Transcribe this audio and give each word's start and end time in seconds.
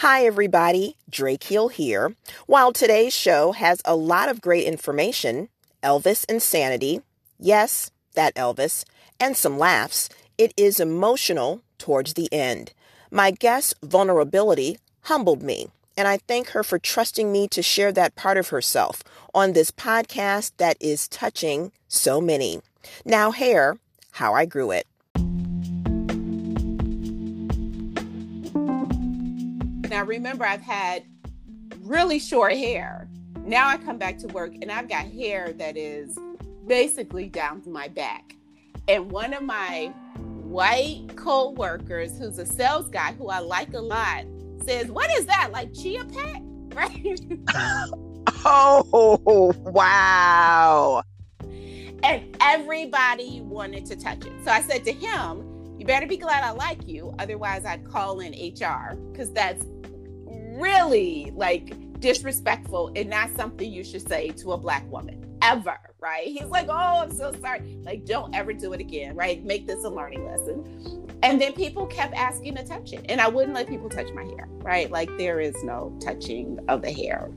Hi, 0.00 0.24
everybody. 0.24 0.96
Drake 1.10 1.44
Hill 1.44 1.68
here. 1.68 2.16
While 2.46 2.72
today's 2.72 3.12
show 3.12 3.52
has 3.52 3.82
a 3.84 3.94
lot 3.94 4.30
of 4.30 4.40
great 4.40 4.66
information, 4.66 5.50
Elvis 5.82 6.24
insanity, 6.24 7.02
yes, 7.38 7.90
that 8.14 8.34
Elvis, 8.34 8.86
and 9.20 9.36
some 9.36 9.58
laughs, 9.58 10.08
it 10.38 10.54
is 10.56 10.80
emotional 10.80 11.60
towards 11.76 12.14
the 12.14 12.32
end. 12.32 12.72
My 13.10 13.30
guest's 13.30 13.74
vulnerability 13.82 14.78
humbled 15.02 15.42
me, 15.42 15.68
and 15.98 16.08
I 16.08 16.16
thank 16.26 16.52
her 16.52 16.62
for 16.64 16.78
trusting 16.78 17.30
me 17.30 17.46
to 17.48 17.60
share 17.60 17.92
that 17.92 18.16
part 18.16 18.38
of 18.38 18.48
herself 18.48 19.04
on 19.34 19.52
this 19.52 19.70
podcast 19.70 20.52
that 20.56 20.78
is 20.80 21.08
touching 21.08 21.72
so 21.88 22.22
many. 22.22 22.62
Now, 23.04 23.32
hair, 23.32 23.76
how 24.12 24.32
I 24.32 24.46
grew 24.46 24.70
it. 24.70 24.86
Now, 29.90 30.04
remember, 30.04 30.44
I've 30.44 30.62
had 30.62 31.02
really 31.80 32.20
short 32.20 32.52
hair. 32.52 33.08
Now 33.44 33.68
I 33.68 33.76
come 33.76 33.98
back 33.98 34.18
to 34.18 34.28
work 34.28 34.54
and 34.62 34.70
I've 34.70 34.88
got 34.88 35.06
hair 35.06 35.52
that 35.54 35.76
is 35.76 36.16
basically 36.68 37.28
down 37.28 37.60
to 37.62 37.70
my 37.70 37.88
back. 37.88 38.36
And 38.86 39.10
one 39.10 39.34
of 39.34 39.42
my 39.42 39.92
white 40.16 41.08
co 41.16 41.50
workers, 41.50 42.16
who's 42.16 42.38
a 42.38 42.46
sales 42.46 42.88
guy 42.88 43.14
who 43.14 43.30
I 43.30 43.40
like 43.40 43.74
a 43.74 43.80
lot, 43.80 44.26
says, 44.64 44.92
What 44.92 45.10
is 45.18 45.26
that? 45.26 45.50
Like 45.50 45.74
Chia 45.74 46.04
Pet? 46.04 46.42
Right? 46.70 47.20
oh, 48.44 49.52
wow. 49.58 51.02
And 52.04 52.36
everybody 52.40 53.40
wanted 53.40 53.86
to 53.86 53.96
touch 53.96 54.24
it. 54.24 54.32
So 54.44 54.52
I 54.52 54.60
said 54.60 54.84
to 54.84 54.92
him, 54.92 55.42
You 55.80 55.84
better 55.84 56.06
be 56.06 56.16
glad 56.16 56.44
I 56.44 56.52
like 56.52 56.86
you. 56.86 57.12
Otherwise, 57.18 57.64
I'd 57.64 57.84
call 57.84 58.20
in 58.20 58.32
HR 58.34 58.94
because 59.10 59.32
that's 59.32 59.64
really 60.60 61.32
like 61.34 62.00
disrespectful 62.00 62.92
and 62.96 63.10
not 63.10 63.30
something 63.36 63.70
you 63.70 63.84
should 63.84 64.06
say 64.06 64.28
to 64.30 64.52
a 64.52 64.58
black 64.58 64.90
woman 64.90 65.24
ever, 65.42 65.78
right? 66.00 66.26
He's 66.26 66.44
like, 66.44 66.68
oh, 66.68 67.02
I'm 67.02 67.12
so 67.12 67.32
sorry. 67.40 67.78
Like, 67.82 68.04
don't 68.04 68.34
ever 68.34 68.52
do 68.52 68.72
it 68.72 68.80
again, 68.80 69.16
right? 69.16 69.42
Make 69.44 69.66
this 69.66 69.84
a 69.84 69.88
learning 69.88 70.26
lesson. 70.26 71.08
And 71.22 71.40
then 71.40 71.52
people 71.52 71.86
kept 71.86 72.14
asking 72.14 72.56
to 72.56 72.64
touch 72.64 72.92
it. 72.92 73.06
And 73.08 73.20
I 73.20 73.28
wouldn't 73.28 73.54
let 73.54 73.68
people 73.68 73.88
touch 73.88 74.10
my 74.12 74.24
hair, 74.24 74.48
right? 74.50 74.90
Like, 74.90 75.10
there 75.18 75.40
is 75.40 75.54
no 75.64 75.96
touching 76.00 76.58
of 76.68 76.82
the 76.82 76.92
hair. 76.92 77.30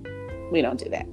We 0.51 0.61
don't 0.61 0.79
do 0.79 0.89
that. 0.89 1.07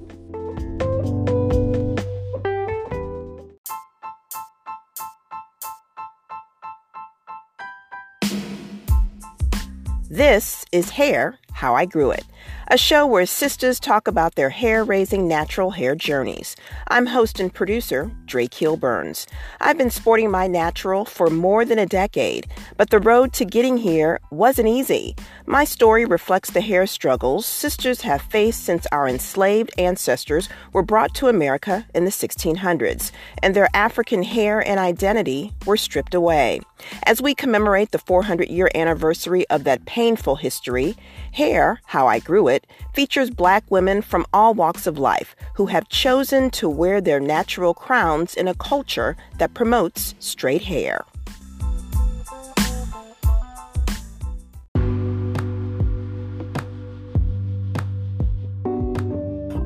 This 10.09 10.65
is 10.73 10.89
Hair 10.89 11.39
How 11.53 11.75
I 11.75 11.85
Grew 11.85 12.11
It 12.11 12.25
a 12.71 12.77
show 12.77 13.05
where 13.05 13.25
sisters 13.25 13.81
talk 13.81 14.07
about 14.07 14.35
their 14.35 14.49
hair 14.49 14.85
raising 14.85 15.27
natural 15.27 15.71
hair 15.71 15.93
journeys. 15.93 16.55
I'm 16.87 17.05
host 17.05 17.37
and 17.41 17.53
producer 17.53 18.09
Drake 18.25 18.53
Hill 18.53 18.77
Burns. 18.77 19.27
I've 19.59 19.77
been 19.77 19.89
sporting 19.89 20.31
my 20.31 20.47
natural 20.47 21.03
for 21.03 21.29
more 21.29 21.65
than 21.65 21.79
a 21.79 21.85
decade, 21.85 22.47
but 22.77 22.89
the 22.89 23.01
road 23.01 23.33
to 23.33 23.43
getting 23.43 23.75
here 23.75 24.21
wasn't 24.29 24.69
easy. 24.69 25.17
My 25.45 25.65
story 25.65 26.05
reflects 26.05 26.51
the 26.51 26.61
hair 26.61 26.87
struggles 26.87 27.45
sisters 27.45 27.99
have 28.01 28.21
faced 28.21 28.63
since 28.63 28.87
our 28.93 29.05
enslaved 29.05 29.71
ancestors 29.77 30.47
were 30.71 30.81
brought 30.81 31.13
to 31.15 31.27
America 31.27 31.85
in 31.93 32.05
the 32.05 32.11
1600s, 32.11 33.11
and 33.43 33.53
their 33.53 33.67
African 33.73 34.23
hair 34.23 34.65
and 34.65 34.79
identity 34.79 35.51
were 35.65 35.75
stripped 35.75 36.13
away. 36.13 36.61
As 37.03 37.21
we 37.21 37.35
commemorate 37.35 37.91
the 37.91 37.99
400 37.99 38.47
year 38.47 38.71
anniversary 38.73 39.45
of 39.49 39.65
that 39.65 39.85
painful 39.85 40.37
history, 40.37 40.95
Hair, 41.41 41.81
How 41.85 42.05
I 42.05 42.19
Grew 42.19 42.47
It, 42.47 42.67
features 42.93 43.31
black 43.31 43.63
women 43.67 44.03
from 44.03 44.27
all 44.31 44.53
walks 44.53 44.85
of 44.85 44.99
life 44.99 45.35
who 45.55 45.65
have 45.65 45.89
chosen 45.89 46.51
to 46.51 46.69
wear 46.69 47.01
their 47.01 47.19
natural 47.19 47.73
crowns 47.73 48.35
in 48.35 48.47
a 48.47 48.53
culture 48.53 49.17
that 49.39 49.55
promotes 49.55 50.13
straight 50.19 50.65
hair. 50.65 51.03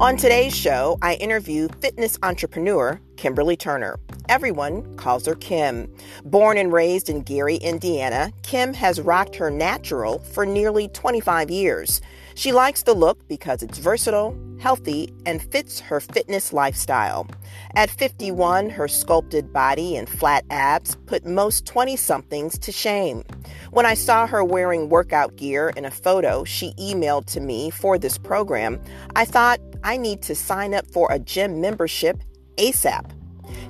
On 0.02 0.18
today's 0.18 0.54
show, 0.54 0.98
I 1.02 1.14
interview 1.16 1.70
fitness 1.80 2.20
entrepreneur 2.22 3.00
Kimberly 3.16 3.56
Turner. 3.56 3.98
Everyone 4.28 4.98
calls 4.98 5.26
her 5.26 5.36
Kim. 5.36 5.90
Born 6.26 6.58
and 6.58 6.74
raised 6.74 7.10
in 7.10 7.22
Gary, 7.22 7.56
Indiana, 7.56 8.34
Kim 8.44 8.74
has 8.74 9.00
rocked 9.00 9.38
her 9.38 9.50
natural 9.50 10.20
for 10.20 10.46
nearly 10.46 10.90
25 10.90 11.50
years. 11.50 12.02
She 12.34 12.52
likes 12.52 12.84
the 12.84 12.94
look 12.94 13.26
because 13.30 13.64
it's 13.64 13.78
versatile, 13.78 14.38
healthy, 14.60 15.14
and 15.26 15.42
fits 15.52 15.80
her 15.80 16.00
fitness 16.00 16.54
lifestyle. 16.54 17.28
At 17.76 17.90
51, 17.90 18.70
her 18.72 18.88
sculpted 18.88 19.52
body 19.52 19.96
and 19.96 20.08
flat 20.08 20.46
abs 20.50 20.96
put 21.06 21.26
most 21.26 21.66
20 21.66 21.96
somethings 21.96 22.58
to 22.60 22.72
shame. 22.72 23.24
When 23.72 23.86
I 23.86 23.94
saw 23.94 24.28
her 24.28 24.44
wearing 24.44 24.90
workout 24.90 25.36
gear 25.36 25.70
in 25.76 25.86
a 25.86 25.92
photo 25.92 26.44
she 26.44 26.74
emailed 26.80 27.26
to 27.28 27.40
me 27.40 27.70
for 27.70 27.98
this 27.98 28.18
program, 28.18 28.82
I 29.16 29.26
thought 29.26 29.60
I 29.84 29.98
need 29.98 30.22
to 30.24 30.36
sign 30.36 30.74
up 30.74 30.88
for 30.88 31.12
a 31.12 31.20
gym 31.20 31.62
membership 31.62 32.18
ASAP. 32.58 33.12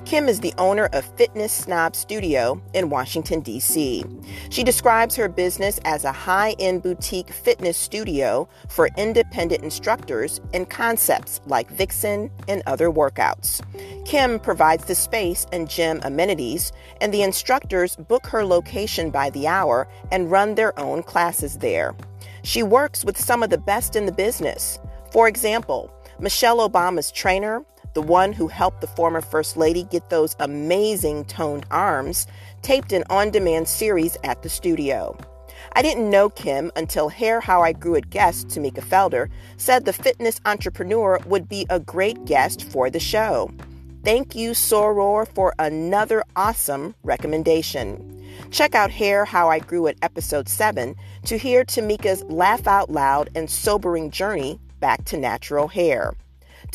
Kim 0.05 0.29
is 0.29 0.39
the 0.39 0.53
owner 0.57 0.89
of 0.93 1.05
Fitness 1.17 1.51
Snob 1.51 1.95
Studio 1.95 2.61
in 2.73 2.89
Washington, 2.89 3.41
D.C. 3.41 4.05
She 4.49 4.63
describes 4.63 5.15
her 5.15 5.27
business 5.27 5.79
as 5.85 6.03
a 6.03 6.11
high 6.11 6.55
end 6.59 6.83
boutique 6.83 7.29
fitness 7.31 7.77
studio 7.77 8.47
for 8.69 8.89
independent 8.97 9.63
instructors 9.63 10.41
and 10.53 10.69
concepts 10.69 11.41
like 11.45 11.69
Vixen 11.71 12.29
and 12.47 12.61
other 12.65 12.89
workouts. 12.89 13.61
Kim 14.05 14.39
provides 14.39 14.85
the 14.85 14.95
space 14.95 15.47
and 15.51 15.69
gym 15.69 15.99
amenities, 16.03 16.71
and 17.01 17.13
the 17.13 17.23
instructors 17.23 17.95
book 17.95 18.27
her 18.27 18.45
location 18.45 19.09
by 19.09 19.29
the 19.31 19.47
hour 19.47 19.87
and 20.11 20.31
run 20.31 20.55
their 20.55 20.77
own 20.79 21.03
classes 21.03 21.57
there. 21.57 21.95
She 22.43 22.61
works 22.61 23.03
with 23.03 23.19
some 23.19 23.41
of 23.41 23.49
the 23.49 23.57
best 23.57 23.95
in 23.95 24.05
the 24.05 24.11
business. 24.11 24.79
For 25.11 25.27
example, 25.27 25.91
Michelle 26.19 26.69
Obama's 26.69 27.11
trainer, 27.11 27.65
the 27.95 28.01
one 28.01 28.33
who 28.33 28.47
helped 28.47 28.81
the 28.81 28.87
former 28.87 29.21
First 29.21 29.57
Lady 29.57 29.85
get 29.85 30.09
those 30.09 30.35
amazing 30.39 31.25
toned 31.25 31.65
arms, 31.71 32.27
taped 32.61 32.91
an 32.91 33.03
on 33.09 33.31
demand 33.31 33.67
series 33.67 34.17
at 34.23 34.43
the 34.43 34.49
studio. 34.49 35.17
I 35.73 35.81
didn't 35.81 36.09
know 36.09 36.29
Kim 36.29 36.71
until 36.75 37.09
Hair 37.09 37.39
How 37.39 37.61
I 37.61 37.71
Grew 37.71 37.95
It 37.95 38.09
guest 38.09 38.49
Tamika 38.49 38.83
Felder 38.83 39.29
said 39.57 39.85
the 39.85 39.93
fitness 39.93 40.39
entrepreneur 40.45 41.19
would 41.25 41.49
be 41.49 41.65
a 41.69 41.79
great 41.79 42.25
guest 42.25 42.63
for 42.63 42.89
the 42.89 42.99
show. 42.99 43.49
Thank 44.03 44.35
you, 44.35 44.51
Soror, 44.51 45.27
for 45.33 45.55
another 45.57 46.23
awesome 46.35 46.95
recommendation. 47.03 48.11
Check 48.51 48.75
out 48.75 48.91
Hair 48.91 49.25
How 49.25 49.49
I 49.49 49.59
Grew 49.59 49.87
It 49.87 49.97
episode 50.01 50.49
7 50.49 50.95
to 51.23 51.37
hear 51.37 51.63
Tamika's 51.63 52.23
laugh 52.25 52.67
out 52.67 52.89
loud 52.89 53.29
and 53.35 53.49
sobering 53.49 54.11
journey 54.11 54.59
back 54.79 55.05
to 55.05 55.17
natural 55.17 55.69
hair. 55.69 56.13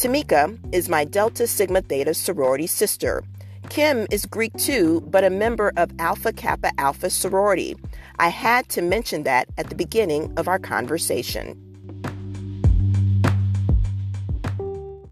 Tamika 0.00 0.58
is 0.74 0.88
my 0.88 1.04
Delta 1.04 1.46
Sigma 1.46 1.82
Theta 1.82 2.14
sorority 2.14 2.66
sister. 2.66 3.22
Kim 3.68 4.06
is 4.10 4.24
Greek 4.24 4.50
too, 4.56 5.02
but 5.02 5.24
a 5.24 5.28
member 5.28 5.74
of 5.76 5.92
Alpha 5.98 6.32
Kappa 6.32 6.70
Alpha 6.78 7.10
sorority. 7.10 7.76
I 8.18 8.28
had 8.28 8.66
to 8.70 8.80
mention 8.80 9.24
that 9.24 9.48
at 9.58 9.68
the 9.68 9.74
beginning 9.74 10.32
of 10.38 10.48
our 10.48 10.58
conversation. 10.58 11.54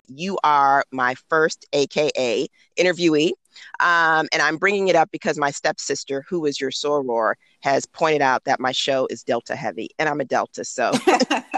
You 0.07 0.39
are 0.43 0.87
my 0.91 1.17
first 1.29 1.67
AKA 1.75 2.49
interviewee. 2.79 3.33
Um, 3.81 4.27
and 4.33 4.41
I'm 4.41 4.57
bringing 4.57 4.89
it 4.89 4.97
up 4.97 5.11
because 5.11 5.37
my 5.37 5.51
stepsister, 5.51 6.25
who 6.27 6.47
is 6.47 6.63
your 6.63 6.71
soror, 6.71 7.35
has 7.61 7.85
pointed 7.85 8.23
out 8.23 8.45
that 8.45 8.59
my 8.59 8.73
show 8.73 9.07
is 9.11 9.23
Delta 9.23 9.55
heavy, 9.55 9.91
and 9.99 10.09
I'm 10.09 10.21
a 10.21 10.25
Delta, 10.25 10.65
so 10.65 10.93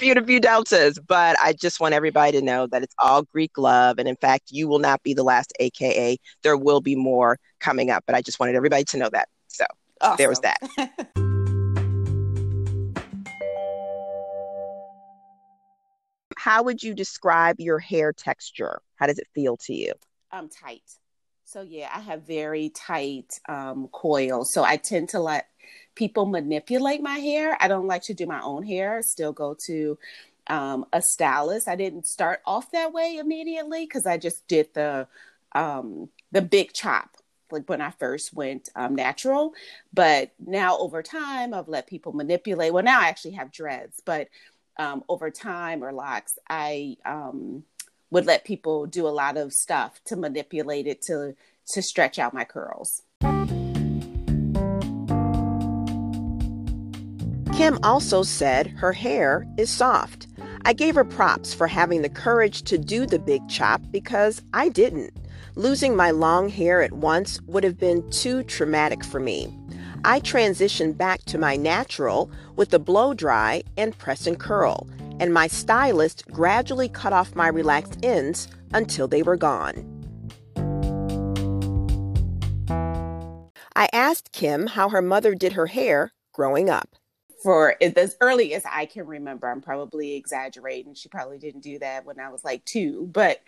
Interviewed 0.00 0.22
a 0.22 0.26
few 0.28 0.38
deltas, 0.38 0.96
but 1.08 1.36
I 1.42 1.52
just 1.52 1.80
want 1.80 1.92
everybody 1.92 2.30
to 2.38 2.40
know 2.40 2.68
that 2.68 2.84
it's 2.84 2.94
all 3.00 3.24
Greek 3.24 3.58
love. 3.58 3.98
And 3.98 4.08
in 4.08 4.14
fact, 4.14 4.52
you 4.52 4.68
will 4.68 4.78
not 4.78 5.02
be 5.02 5.12
the 5.12 5.24
last 5.24 5.52
AKA. 5.58 6.18
There 6.44 6.56
will 6.56 6.80
be 6.80 6.94
more 6.94 7.36
coming 7.58 7.90
up, 7.90 8.04
but 8.06 8.14
I 8.14 8.22
just 8.22 8.38
wanted 8.38 8.54
everybody 8.54 8.84
to 8.84 8.96
know 8.96 9.10
that. 9.12 9.28
So 9.48 9.64
awesome. 10.00 10.16
there 10.16 10.28
was 10.28 10.40
that. 10.42 10.58
How 16.38 16.62
would 16.62 16.80
you 16.80 16.94
describe 16.94 17.56
your 17.58 17.80
hair 17.80 18.12
texture? 18.12 18.80
How 18.94 19.08
does 19.08 19.18
it 19.18 19.26
feel 19.34 19.56
to 19.56 19.74
you? 19.74 19.94
Um, 20.30 20.48
tight. 20.48 20.88
So 21.44 21.62
yeah, 21.62 21.90
I 21.92 21.98
have 21.98 22.22
very 22.22 22.68
tight 22.68 23.40
um, 23.48 23.88
coils. 23.88 24.52
So 24.52 24.62
I 24.62 24.76
tend 24.76 25.08
to 25.08 25.18
let 25.18 25.48
people 25.98 26.24
manipulate 26.24 27.02
my 27.02 27.18
hair. 27.18 27.58
I 27.60 27.68
don't 27.68 27.88
like 27.88 28.02
to 28.04 28.14
do 28.14 28.24
my 28.24 28.40
own 28.40 28.62
hair. 28.62 29.02
Still 29.02 29.32
go 29.32 29.54
to 29.66 29.98
um, 30.46 30.86
a 30.92 31.02
stylist. 31.02 31.68
I 31.68 31.76
didn't 31.76 32.06
start 32.06 32.40
off 32.46 32.70
that 32.70 32.92
way 32.92 33.18
immediately 33.20 33.84
because 33.84 34.06
I 34.06 34.16
just 34.16 34.46
did 34.46 34.72
the 34.72 35.08
um, 35.52 36.08
the 36.30 36.40
big 36.40 36.72
chop 36.72 37.16
like 37.50 37.68
when 37.68 37.80
I 37.80 37.90
first 37.90 38.32
went 38.32 38.68
um, 38.76 38.94
natural. 38.94 39.52
But 39.92 40.30
now 40.38 40.78
over 40.78 41.02
time, 41.02 41.52
I've 41.52 41.68
let 41.68 41.86
people 41.86 42.12
manipulate. 42.12 42.72
Well, 42.72 42.84
now 42.84 43.00
I 43.00 43.08
actually 43.08 43.32
have 43.32 43.50
dreads, 43.50 44.00
but 44.04 44.28
um, 44.78 45.02
over 45.08 45.30
time 45.30 45.82
or 45.82 45.92
locks, 45.92 46.38
I 46.48 46.96
um, 47.04 47.64
would 48.10 48.26
let 48.26 48.44
people 48.44 48.86
do 48.86 49.08
a 49.08 49.10
lot 49.10 49.36
of 49.36 49.52
stuff 49.52 50.00
to 50.04 50.16
manipulate 50.16 50.86
it 50.86 51.02
to 51.02 51.34
to 51.72 51.82
stretch 51.82 52.18
out 52.18 52.32
my 52.32 52.44
curls. 52.44 53.02
Kim 57.58 57.76
also 57.82 58.22
said 58.22 58.68
her 58.68 58.92
hair 58.92 59.44
is 59.56 59.68
soft. 59.68 60.28
I 60.64 60.72
gave 60.72 60.94
her 60.94 61.02
props 61.02 61.52
for 61.52 61.66
having 61.66 62.02
the 62.02 62.08
courage 62.08 62.62
to 62.62 62.78
do 62.78 63.04
the 63.04 63.18
big 63.18 63.48
chop 63.48 63.82
because 63.90 64.40
I 64.54 64.68
didn't. 64.68 65.12
Losing 65.56 65.96
my 65.96 66.12
long 66.12 66.48
hair 66.50 66.82
at 66.82 66.92
once 66.92 67.42
would 67.48 67.64
have 67.64 67.76
been 67.76 68.08
too 68.10 68.44
traumatic 68.44 69.02
for 69.02 69.18
me. 69.18 69.52
I 70.04 70.20
transitioned 70.20 70.96
back 70.96 71.24
to 71.24 71.36
my 71.36 71.56
natural 71.56 72.30
with 72.54 72.70
the 72.70 72.78
blow 72.78 73.12
dry 73.12 73.64
and 73.76 73.98
press 73.98 74.28
and 74.28 74.38
curl, 74.38 74.88
and 75.18 75.34
my 75.34 75.48
stylist 75.48 76.28
gradually 76.30 76.88
cut 76.88 77.12
off 77.12 77.34
my 77.34 77.48
relaxed 77.48 77.98
ends 78.04 78.46
until 78.72 79.08
they 79.08 79.24
were 79.24 79.36
gone. 79.36 79.82
I 83.74 83.88
asked 83.92 84.30
Kim 84.30 84.68
how 84.68 84.90
her 84.90 85.02
mother 85.02 85.34
did 85.34 85.54
her 85.54 85.66
hair 85.66 86.12
growing 86.32 86.70
up. 86.70 86.97
For 87.42 87.76
as 87.80 88.16
early 88.20 88.54
as 88.54 88.64
I 88.64 88.86
can 88.86 89.06
remember, 89.06 89.48
I'm 89.48 89.60
probably 89.60 90.14
exaggerating. 90.14 90.94
She 90.94 91.08
probably 91.08 91.38
didn't 91.38 91.60
do 91.60 91.78
that 91.78 92.04
when 92.04 92.18
I 92.18 92.30
was 92.30 92.44
like 92.44 92.64
two, 92.64 93.08
but 93.12 93.40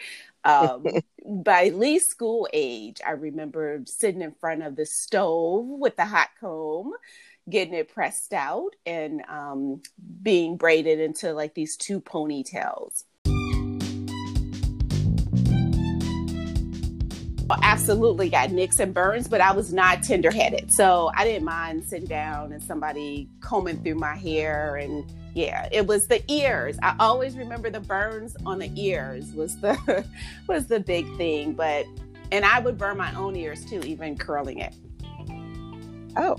um, 0.45 0.87
by 1.27 1.67
at 1.67 1.75
least 1.75 2.11
school 2.11 2.49
age, 2.53 3.01
I 3.05 3.13
remember 3.13 3.83
sitting 3.87 4.23
in 4.23 4.33
front 4.33 4.63
of 4.63 4.77
the 4.77 4.87
stove 4.87 5.67
with 5.67 5.97
the 5.97 6.05
hot 6.05 6.29
comb, 6.39 6.93
getting 7.49 7.75
it 7.75 7.93
pressed 7.93 8.33
out 8.33 8.77
and 8.87 9.23
um, 9.29 9.83
being 10.23 10.57
braided 10.57 11.01
into 11.01 11.33
like 11.33 11.55
these 11.55 11.77
two 11.77 12.01
ponytails. 12.01 13.05
Absolutely 17.63 18.29
got 18.29 18.51
nicks 18.51 18.81
and 18.81 18.93
burns, 18.93 19.29
but 19.29 19.41
I 19.41 19.53
was 19.53 19.73
not 19.73 20.03
tender 20.03 20.31
headed. 20.31 20.73
So 20.73 21.11
I 21.17 21.25
didn't 21.25 21.45
mind 21.45 21.85
sitting 21.85 22.07
down 22.07 22.53
and 22.53 22.63
somebody 22.63 23.29
combing 23.41 23.83
through 23.83 23.97
my 23.97 24.17
hair. 24.17 24.77
And 24.77 25.05
yeah, 25.35 25.69
it 25.73 25.87
was 25.87 26.07
the 26.07 26.23
ears. 26.33 26.79
I 26.83 26.95
always 26.99 27.37
remember 27.37 27.71
the 27.71 27.81
burns 27.81 28.37
on 28.47 28.59
the 28.59 28.71
ears 28.77 29.33
was 29.33 29.59
the 29.61 30.05
was 30.49 30.67
the 30.67 30.81
big 30.81 31.07
thing. 31.17 31.53
But 31.53 31.87
and 32.33 32.45
I 32.45 32.61
would 32.61 32.79
burn 32.79 32.97
my 32.97 33.15
own 33.15 33.37
ears 33.37 33.65
too, 33.65 33.81
even 33.81 34.17
curling 34.17 34.59
it. 34.59 34.75
Oh, 36.17 36.37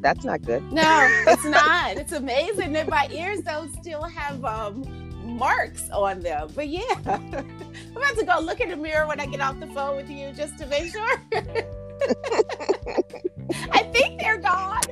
that's 0.00 0.24
not 0.24 0.42
good. 0.42 0.62
No, 0.72 1.08
it's 1.26 1.44
not. 1.46 1.96
It's 1.96 2.12
amazing 2.12 2.72
that 2.72 2.88
my 2.88 3.08
ears 3.10 3.40
don't 3.40 3.72
still 3.80 4.02
have 4.02 4.44
um, 4.44 5.05
marks 5.36 5.88
on 5.90 6.20
them. 6.20 6.50
But 6.54 6.68
yeah, 6.68 6.82
I'm 7.06 7.96
about 7.96 8.16
to 8.16 8.24
go 8.24 8.40
look 8.40 8.60
in 8.60 8.70
the 8.70 8.76
mirror 8.76 9.06
when 9.06 9.20
I 9.20 9.26
get 9.26 9.40
off 9.40 9.60
the 9.60 9.66
phone 9.68 9.96
with 9.96 10.10
you 10.10 10.32
just 10.32 10.58
to 10.58 10.66
make 10.66 10.92
sure. 10.92 11.22
I 13.72 13.82
think 13.92 14.20
they're 14.20 14.38
gone. 14.38 14.82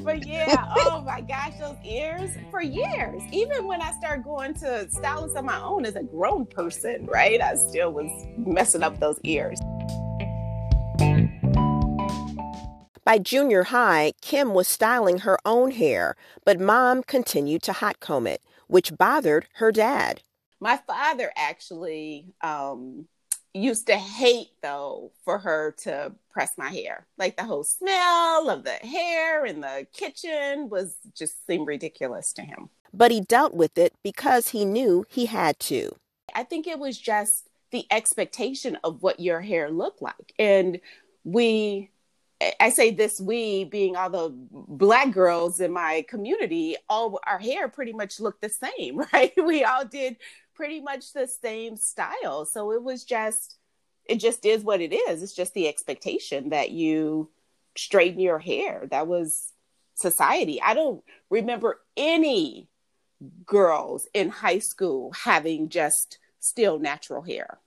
But 0.00 0.26
yeah, 0.26 0.66
oh 0.76 1.00
my 1.00 1.22
gosh, 1.22 1.58
those 1.58 1.76
ears 1.84 2.30
for 2.50 2.60
years. 2.60 3.22
Even 3.32 3.66
when 3.66 3.80
I 3.80 3.92
started 3.92 4.22
going 4.24 4.54
to 4.54 4.88
stylists 4.90 5.36
on 5.36 5.46
my 5.46 5.60
own 5.60 5.86
as 5.86 5.96
a 5.96 6.02
grown 6.02 6.44
person, 6.44 7.06
right? 7.06 7.40
I 7.40 7.54
still 7.54 7.90
was 7.92 8.10
messing 8.36 8.82
up 8.82 9.00
those 9.00 9.18
ears. 9.24 9.58
By 13.04 13.18
junior 13.18 13.64
high, 13.64 14.12
Kim 14.22 14.54
was 14.54 14.66
styling 14.66 15.18
her 15.18 15.38
own 15.44 15.72
hair, 15.72 16.16
but 16.44 16.58
mom 16.58 17.02
continued 17.02 17.62
to 17.64 17.74
hot 17.74 18.00
comb 18.00 18.26
it, 18.26 18.40
which 18.66 18.96
bothered 18.96 19.46
her 19.54 19.72
dad. 19.72 20.22
My 20.60 20.78
father 20.86 21.30
actually 21.36 22.34
um, 22.42 23.06
used 23.52 23.86
to 23.86 23.96
hate, 23.96 24.50
though, 24.62 25.12
for 25.24 25.38
her 25.38 25.74
to 25.82 26.12
press 26.30 26.52
my 26.56 26.70
hair. 26.70 27.06
Like 27.18 27.36
the 27.36 27.44
whole 27.44 27.64
smell 27.64 28.50
of 28.50 28.64
the 28.64 28.72
hair 28.72 29.44
in 29.46 29.60
the 29.60 29.86
kitchen 29.92 30.68
was 30.68 30.96
just 31.14 31.46
seemed 31.46 31.66
ridiculous 31.66 32.32
to 32.34 32.42
him. 32.42 32.68
But 32.92 33.10
he 33.10 33.20
dealt 33.20 33.54
with 33.54 33.76
it 33.78 33.94
because 34.02 34.48
he 34.48 34.64
knew 34.64 35.04
he 35.08 35.26
had 35.26 35.58
to. 35.60 35.96
I 36.34 36.44
think 36.44 36.66
it 36.66 36.78
was 36.78 36.98
just 36.98 37.48
the 37.70 37.86
expectation 37.90 38.78
of 38.84 39.02
what 39.02 39.20
your 39.20 39.40
hair 39.40 39.70
looked 39.70 40.00
like. 40.00 40.32
And 40.38 40.80
we 41.24 41.90
I 42.60 42.70
say 42.70 42.90
this 42.90 43.20
we 43.20 43.64
being 43.64 43.96
all 43.96 44.10
the 44.10 44.32
black 44.50 45.12
girls 45.12 45.60
in 45.60 45.72
my 45.72 46.04
community, 46.08 46.76
all 46.88 47.20
our 47.26 47.38
hair 47.38 47.68
pretty 47.68 47.92
much 47.92 48.20
looked 48.20 48.42
the 48.42 48.48
same, 48.48 49.00
right? 49.12 49.32
We 49.36 49.64
all 49.64 49.84
did 49.84 50.16
pretty 50.54 50.80
much 50.80 51.12
the 51.12 51.26
same 51.26 51.76
style. 51.76 52.46
So 52.46 52.72
it 52.72 52.82
was 52.82 53.04
just 53.04 53.58
it 54.06 54.16
just 54.16 54.44
is 54.44 54.62
what 54.62 54.80
it 54.80 54.92
is. 54.92 55.22
It's 55.22 55.34
just 55.34 55.54
the 55.54 55.68
expectation 55.68 56.50
that 56.50 56.70
you 56.70 57.30
straighten 57.76 58.20
your 58.20 58.38
hair. 58.38 58.86
That 58.90 59.06
was 59.06 59.52
society. 59.94 60.60
I 60.60 60.74
don't 60.74 61.02
remember 61.30 61.80
any 61.96 62.68
girls 63.46 64.06
in 64.12 64.28
high 64.28 64.58
school 64.58 65.12
having 65.24 65.68
just 65.68 66.18
still 66.40 66.78
natural 66.78 67.22
hair. 67.22 67.58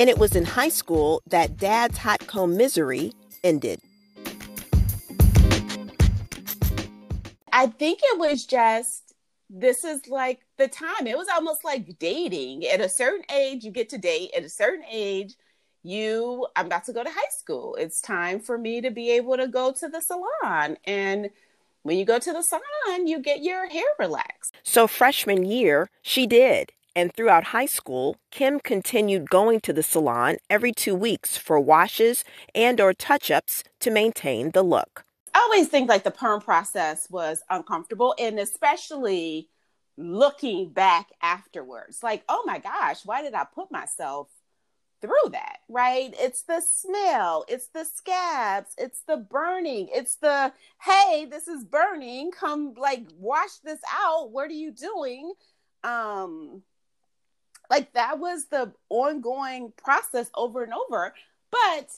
And 0.00 0.08
it 0.08 0.16
was 0.16 0.34
in 0.34 0.46
high 0.46 0.70
school 0.70 1.20
that 1.26 1.58
dad's 1.58 1.98
hot 1.98 2.26
comb 2.26 2.56
misery 2.56 3.12
ended. 3.44 3.82
I 7.52 7.66
think 7.66 8.00
it 8.02 8.18
was 8.18 8.46
just 8.46 9.14
this 9.50 9.84
is 9.84 10.08
like 10.08 10.40
the 10.56 10.68
time. 10.68 11.06
It 11.06 11.18
was 11.18 11.28
almost 11.28 11.64
like 11.64 11.98
dating. 11.98 12.64
At 12.64 12.80
a 12.80 12.88
certain 12.88 13.26
age, 13.30 13.62
you 13.62 13.70
get 13.70 13.90
to 13.90 13.98
date. 13.98 14.30
At 14.34 14.42
a 14.42 14.48
certain 14.48 14.86
age, 14.90 15.34
you 15.82 16.46
I'm 16.56 16.64
about 16.64 16.86
to 16.86 16.94
go 16.94 17.04
to 17.04 17.10
high 17.10 17.36
school. 17.38 17.74
It's 17.74 18.00
time 18.00 18.40
for 18.40 18.56
me 18.56 18.80
to 18.80 18.90
be 18.90 19.10
able 19.10 19.36
to 19.36 19.48
go 19.48 19.70
to 19.70 19.86
the 19.86 20.00
salon. 20.00 20.78
And 20.86 21.28
when 21.82 21.98
you 21.98 22.06
go 22.06 22.18
to 22.18 22.32
the 22.32 22.42
salon, 22.42 23.06
you 23.06 23.18
get 23.18 23.42
your 23.42 23.68
hair 23.68 23.84
relaxed. 23.98 24.54
So 24.62 24.86
freshman 24.86 25.44
year, 25.44 25.90
she 26.00 26.26
did 26.26 26.72
and 26.94 27.14
throughout 27.14 27.44
high 27.44 27.66
school, 27.66 28.16
Kim 28.30 28.60
continued 28.60 29.30
going 29.30 29.60
to 29.60 29.72
the 29.72 29.82
salon 29.82 30.36
every 30.48 30.72
2 30.72 30.94
weeks 30.94 31.36
for 31.36 31.58
washes 31.60 32.24
and 32.54 32.80
or 32.80 32.92
touch-ups 32.92 33.64
to 33.80 33.90
maintain 33.90 34.50
the 34.50 34.62
look. 34.62 35.04
I 35.34 35.38
always 35.40 35.68
think 35.68 35.88
like 35.88 36.04
the 36.04 36.10
perm 36.10 36.40
process 36.40 37.08
was 37.10 37.42
uncomfortable 37.48 38.14
and 38.18 38.38
especially 38.38 39.48
looking 39.96 40.70
back 40.70 41.08
afterwards. 41.22 42.02
Like, 42.02 42.24
oh 42.28 42.42
my 42.46 42.58
gosh, 42.58 43.04
why 43.04 43.22
did 43.22 43.34
I 43.34 43.44
put 43.44 43.70
myself 43.70 44.28
through 45.00 45.30
that, 45.32 45.58
right? 45.68 46.14
It's 46.18 46.42
the 46.42 46.60
smell, 46.60 47.44
it's 47.48 47.68
the 47.68 47.84
scabs, 47.84 48.72
it's 48.76 49.02
the 49.06 49.16
burning, 49.16 49.88
it's 49.92 50.16
the 50.16 50.52
hey, 50.82 51.26
this 51.30 51.48
is 51.48 51.64
burning, 51.64 52.32
come 52.32 52.74
like 52.76 53.06
wash 53.16 53.56
this 53.64 53.80
out. 53.90 54.30
What 54.30 54.50
are 54.50 54.54
you 54.54 54.72
doing? 54.72 55.32
Um 55.82 56.62
like 57.70 57.92
that 57.94 58.18
was 58.18 58.46
the 58.46 58.72
ongoing 58.90 59.72
process 59.82 60.28
over 60.34 60.64
and 60.64 60.74
over. 60.74 61.14
But 61.50 61.88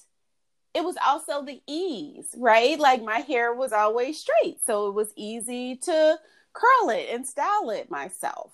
it 0.75 0.85
was 0.85 0.97
also 1.05 1.45
the 1.45 1.61
ease, 1.67 2.35
right? 2.37 2.79
Like 2.79 3.03
my 3.03 3.19
hair 3.19 3.53
was 3.55 3.73
always 3.73 4.21
straight. 4.21 4.59
So 4.65 4.89
it 4.89 4.95
was 4.95 5.13
easy 5.17 5.77
to 5.77 6.19
curl 6.53 6.91
it 6.91 7.09
and 7.11 7.27
style 7.27 7.71
it 7.71 7.91
myself. 7.91 8.53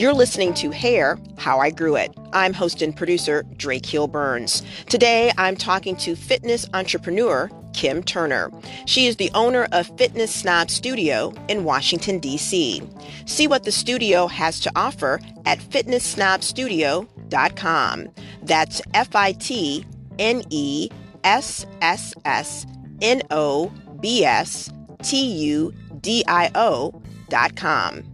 You're 0.00 0.14
listening 0.14 0.54
to 0.54 0.70
Hair 0.70 1.18
How 1.36 1.58
I 1.58 1.68
Grew 1.68 1.94
It. 1.94 2.16
I'm 2.32 2.54
host 2.54 2.80
and 2.80 2.96
producer 2.96 3.44
Drake 3.58 3.84
Hill 3.84 4.08
Burns. 4.08 4.62
Today 4.86 5.30
I'm 5.36 5.56
talking 5.56 5.94
to 5.96 6.16
fitness 6.16 6.66
entrepreneur 6.72 7.50
Kim 7.74 8.02
Turner. 8.02 8.50
She 8.86 9.04
is 9.04 9.16
the 9.16 9.30
owner 9.34 9.68
of 9.72 9.94
Fitness 9.98 10.34
Snob 10.34 10.70
Studio 10.70 11.34
in 11.48 11.64
Washington, 11.64 12.18
D.C. 12.18 12.82
See 13.26 13.46
what 13.46 13.64
the 13.64 13.72
studio 13.72 14.26
has 14.26 14.58
to 14.60 14.72
offer 14.74 15.20
at 15.44 15.58
fitnesssnobstudio.com. 15.58 18.08
That's 18.42 18.80
F 18.94 19.14
I 19.14 19.32
T 19.32 19.84
N 20.18 20.42
E 20.48 20.88
S 21.24 21.66
S 21.82 22.14
S 22.24 22.64
N 23.02 23.20
O 23.30 23.70
B 24.00 24.24
S 24.24 24.72
T 25.02 25.22
U 25.22 25.74
D 26.00 26.24
I 26.26 26.50
O 26.54 27.02
dot 27.28 27.54
com. 27.54 28.09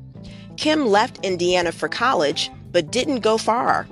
Kim 0.56 0.86
left 0.86 1.24
Indiana 1.24 1.70
for 1.72 1.88
college, 1.88 2.50
but 2.72 2.90
didn't 2.90 3.20
go 3.20 3.38
far. 3.38 3.86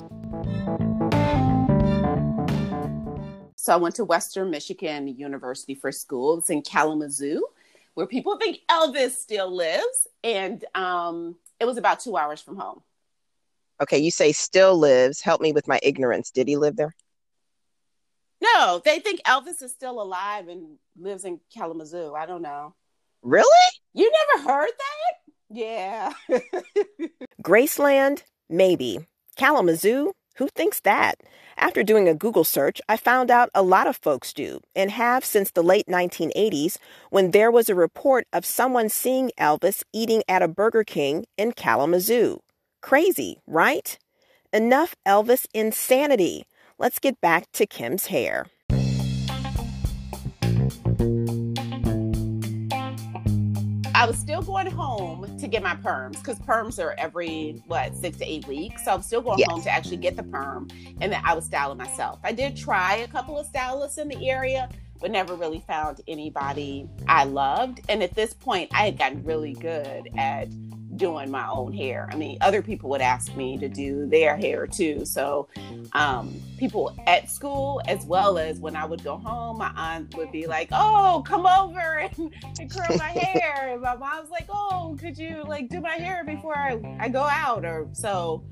So 3.56 3.72
I 3.72 3.76
went 3.76 3.94
to 3.96 4.04
Western 4.04 4.50
Michigan 4.50 5.08
University 5.08 5.74
for 5.74 5.90
school. 5.90 6.38
It's 6.38 6.50
in 6.50 6.62
Kalamazoo. 6.62 7.46
where 7.94 8.06
people 8.06 8.36
think 8.36 8.58
Elvis 8.70 9.12
still 9.12 9.54
lives, 9.54 10.08
and 10.22 10.64
um, 10.74 11.36
it 11.60 11.64
was 11.64 11.76
about 11.78 12.00
two 12.00 12.16
hours 12.16 12.40
from 12.40 12.56
home. 12.56 12.82
Okay, 13.80 13.98
you 13.98 14.10
say 14.10 14.32
still 14.32 14.76
lives. 14.76 15.20
Help 15.20 15.40
me 15.40 15.52
with 15.52 15.68
my 15.68 15.78
ignorance. 15.82 16.30
Did 16.30 16.48
he 16.48 16.56
live 16.56 16.76
there? 16.76 16.94
No, 18.40 18.82
they 18.84 18.98
think 18.98 19.22
Elvis 19.22 19.62
is 19.62 19.72
still 19.72 20.02
alive 20.02 20.48
and 20.48 20.76
lives 20.98 21.24
in 21.24 21.40
Kalamazoo. 21.52 22.14
I 22.14 22.26
don't 22.26 22.42
know. 22.42 22.74
Really? 23.22 23.70
You 23.94 24.12
never 24.36 24.48
heard 24.48 24.70
that? 24.70 25.23
Yeah. 25.54 26.12
Graceland? 27.42 28.24
Maybe. 28.50 29.06
Kalamazoo? 29.36 30.12
Who 30.38 30.48
thinks 30.48 30.80
that? 30.80 31.14
After 31.56 31.84
doing 31.84 32.08
a 32.08 32.14
Google 32.14 32.42
search, 32.42 32.80
I 32.88 32.96
found 32.96 33.30
out 33.30 33.50
a 33.54 33.62
lot 33.62 33.86
of 33.86 33.96
folks 33.96 34.32
do 34.32 34.58
and 34.74 34.90
have 34.90 35.24
since 35.24 35.52
the 35.52 35.62
late 35.62 35.86
1980s 35.86 36.78
when 37.10 37.30
there 37.30 37.52
was 37.52 37.68
a 37.68 37.74
report 37.76 38.26
of 38.32 38.44
someone 38.44 38.88
seeing 38.88 39.30
Elvis 39.38 39.84
eating 39.92 40.24
at 40.28 40.42
a 40.42 40.48
Burger 40.48 40.82
King 40.82 41.24
in 41.38 41.52
Kalamazoo. 41.52 42.40
Crazy, 42.82 43.38
right? 43.46 43.96
Enough 44.52 44.96
Elvis 45.06 45.46
insanity. 45.54 46.46
Let's 46.80 46.98
get 46.98 47.20
back 47.20 47.50
to 47.52 47.64
Kim's 47.64 48.06
hair. 48.06 48.46
I 54.04 54.06
was 54.06 54.18
still 54.18 54.42
going 54.42 54.66
home 54.66 55.34
to 55.38 55.48
get 55.48 55.62
my 55.62 55.74
perms 55.76 56.18
because 56.18 56.38
perms 56.40 56.78
are 56.78 56.94
every 56.98 57.62
what 57.68 57.96
six 57.96 58.18
to 58.18 58.30
eight 58.30 58.46
weeks. 58.46 58.84
So 58.84 58.92
I'm 58.92 59.00
still 59.00 59.22
going 59.22 59.38
yes. 59.38 59.48
home 59.48 59.62
to 59.62 59.70
actually 59.70 59.96
get 59.96 60.14
the 60.14 60.22
perm, 60.22 60.68
and 61.00 61.10
then 61.10 61.22
I 61.24 61.32
was 61.32 61.46
styling 61.46 61.78
myself. 61.78 62.18
I 62.22 62.32
did 62.32 62.54
try 62.54 62.96
a 62.96 63.08
couple 63.08 63.38
of 63.38 63.46
stylists 63.46 63.96
in 63.96 64.08
the 64.08 64.28
area, 64.28 64.68
but 65.00 65.10
never 65.10 65.34
really 65.34 65.64
found 65.66 66.02
anybody 66.06 66.86
I 67.08 67.24
loved. 67.24 67.80
And 67.88 68.02
at 68.02 68.14
this 68.14 68.34
point, 68.34 68.70
I 68.74 68.84
had 68.84 68.98
gotten 68.98 69.24
really 69.24 69.54
good 69.54 70.10
at 70.18 70.48
doing 70.96 71.30
my 71.30 71.48
own 71.48 71.72
hair. 71.72 72.08
I 72.12 72.16
mean, 72.16 72.38
other 72.40 72.62
people 72.62 72.90
would 72.90 73.00
ask 73.00 73.34
me 73.36 73.58
to 73.58 73.68
do 73.68 74.06
their 74.06 74.36
hair 74.36 74.66
too. 74.66 75.04
So, 75.04 75.48
um, 75.92 76.40
people 76.58 76.96
at 77.06 77.30
school, 77.30 77.80
as 77.86 78.04
well 78.06 78.38
as 78.38 78.58
when 78.58 78.76
I 78.76 78.84
would 78.84 79.02
go 79.02 79.16
home, 79.16 79.58
my 79.58 79.72
aunt 79.76 80.16
would 80.16 80.32
be 80.32 80.46
like, 80.46 80.68
"Oh, 80.72 81.24
come 81.26 81.46
over 81.46 81.98
and, 81.98 82.34
and 82.58 82.70
curl 82.70 82.96
my 82.96 83.08
hair," 83.08 83.72
and 83.72 83.82
my 83.82 83.96
mom's 83.96 84.30
like, 84.30 84.46
"Oh, 84.48 84.96
could 84.98 85.18
you 85.18 85.44
like 85.46 85.68
do 85.68 85.80
my 85.80 85.94
hair 85.94 86.24
before 86.24 86.56
I, 86.56 86.98
I 87.00 87.08
go 87.08 87.22
out?" 87.22 87.64
Or 87.64 87.88
so. 87.92 88.44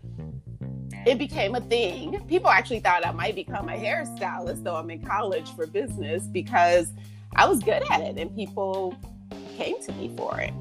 It 1.05 1.19
became 1.19 1.57
a 1.57 1.61
thing. 1.61 2.25
People 2.29 2.49
actually 2.49 2.79
thought 2.79 3.05
I 3.05 3.11
might 3.11 3.35
become 3.35 3.69
a 3.69 3.73
hairstylist, 3.73 4.63
though 4.63 4.77
I'm 4.77 4.89
in 4.89 5.05
college 5.05 5.51
for 5.57 5.67
business, 5.67 6.29
because 6.29 6.93
I 7.35 7.47
was 7.47 7.61
good 7.61 7.83
at 7.91 8.01
it 8.01 8.19
and 8.19 8.35
people 8.37 8.95
came 9.57 9.83
to 9.83 9.93
me 9.93 10.15
for 10.17 10.39
it. 10.39 10.53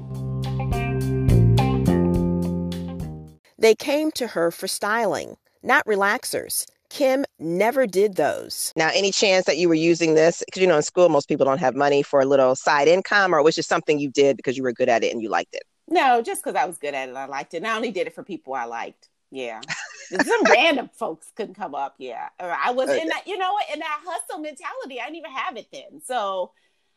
They 3.62 3.76
came 3.76 4.10
to 4.12 4.26
her 4.26 4.50
for 4.50 4.66
styling, 4.66 5.36
not 5.62 5.86
relaxers. 5.86 6.66
Kim 6.90 7.24
never 7.38 7.86
did 7.86 8.16
those. 8.16 8.72
Now, 8.74 8.90
any 8.92 9.12
chance 9.12 9.46
that 9.46 9.56
you 9.56 9.68
were 9.68 9.74
using 9.74 10.16
this? 10.16 10.42
Because, 10.44 10.62
you 10.62 10.66
know, 10.66 10.76
in 10.76 10.82
school, 10.82 11.08
most 11.08 11.28
people 11.28 11.46
don't 11.46 11.60
have 11.60 11.76
money 11.76 12.02
for 12.02 12.20
a 12.20 12.24
little 12.24 12.56
side 12.56 12.88
income, 12.88 13.32
or 13.32 13.40
was 13.40 13.54
just 13.54 13.68
something 13.68 14.00
you 14.00 14.10
did 14.10 14.36
because 14.36 14.56
you 14.56 14.64
were 14.64 14.72
good 14.72 14.88
at 14.88 15.04
it 15.04 15.12
and 15.12 15.22
you 15.22 15.28
liked 15.28 15.54
it? 15.54 15.62
No, 15.86 16.20
just 16.22 16.42
because 16.42 16.56
I 16.56 16.64
was 16.64 16.76
good 16.76 16.92
at 16.92 17.08
it. 17.08 17.14
I 17.14 17.26
liked 17.26 17.54
it. 17.54 17.58
And 17.58 17.68
I 17.68 17.76
only 17.76 17.92
did 17.92 18.08
it 18.08 18.16
for 18.16 18.24
people 18.24 18.52
I 18.52 18.64
liked. 18.64 19.08
Yeah. 19.30 19.60
Some 20.10 20.42
random 20.42 20.90
folks 20.92 21.30
couldn't 21.36 21.54
come 21.54 21.76
up. 21.76 21.94
Yeah. 21.98 22.30
I 22.40 22.72
was 22.72 22.88
okay. 22.88 23.00
in 23.00 23.08
that, 23.08 23.28
you 23.28 23.38
know 23.38 23.52
what, 23.52 23.66
in 23.72 23.78
that 23.78 24.00
hustle 24.04 24.40
mentality. 24.40 25.00
I 25.00 25.04
didn't 25.04 25.18
even 25.18 25.30
have 25.30 25.56
it 25.56 25.68
then. 25.72 26.02
So 26.04 26.50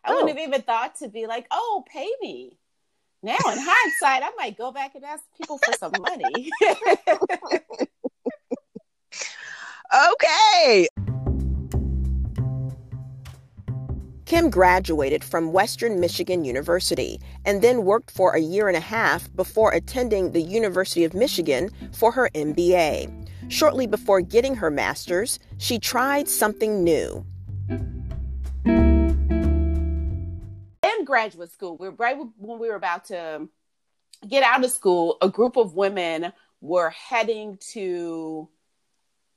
I 0.04 0.12
oh. 0.12 0.16
wouldn't 0.16 0.36
have 0.36 0.48
even 0.48 0.64
thought 0.64 0.96
to 0.96 1.10
be 1.10 1.28
like, 1.28 1.46
oh, 1.52 1.84
pay 1.88 2.10
me. 2.22 2.58
Now, 3.26 3.38
in 3.52 3.58
hindsight, 3.58 4.22
I 4.22 4.30
might 4.38 4.56
go 4.56 4.72
back 4.72 4.94
and 4.94 5.04
ask 5.04 5.24
people 5.36 5.58
for 5.66 5.74
some 5.74 5.94
money. 6.00 6.52
okay. 10.14 10.88
Kim 14.26 14.52
graduated 14.52 15.24
from 15.24 15.52
Western 15.52 16.00
Michigan 16.00 16.46
University 16.46 17.20
and 17.46 17.64
then 17.64 17.84
worked 17.84 18.12
for 18.12 18.34
a 18.34 18.40
year 18.40 18.68
and 18.68 18.78
a 18.78 18.80
half 18.80 19.36
before 19.36 19.72
attending 19.72 20.32
the 20.32 20.42
University 20.44 21.04
of 21.04 21.16
Michigan 21.16 21.72
for 21.94 22.12
her 22.12 22.30
MBA. 22.36 23.28
Shortly 23.48 23.88
before 23.88 24.22
getting 24.22 24.54
her 24.54 24.70
master's, 24.70 25.40
she 25.58 25.80
tried 25.80 26.30
something 26.30 26.84
new. 26.84 27.26
Graduate 31.06 31.52
school, 31.52 31.78
we 31.78 31.90
were 31.90 31.96
right 31.96 32.18
when 32.38 32.60
we 32.60 32.68
were 32.68 32.76
about 32.76 33.06
to 33.06 33.48
get 34.28 34.44
out 34.44 34.64
of 34.64 34.72
school, 34.72 35.18
a 35.22 35.30
group 35.30 35.58
of 35.58 35.76
women 35.76 36.34
were 36.62 36.90
heading 36.90 37.58
to 37.74 38.50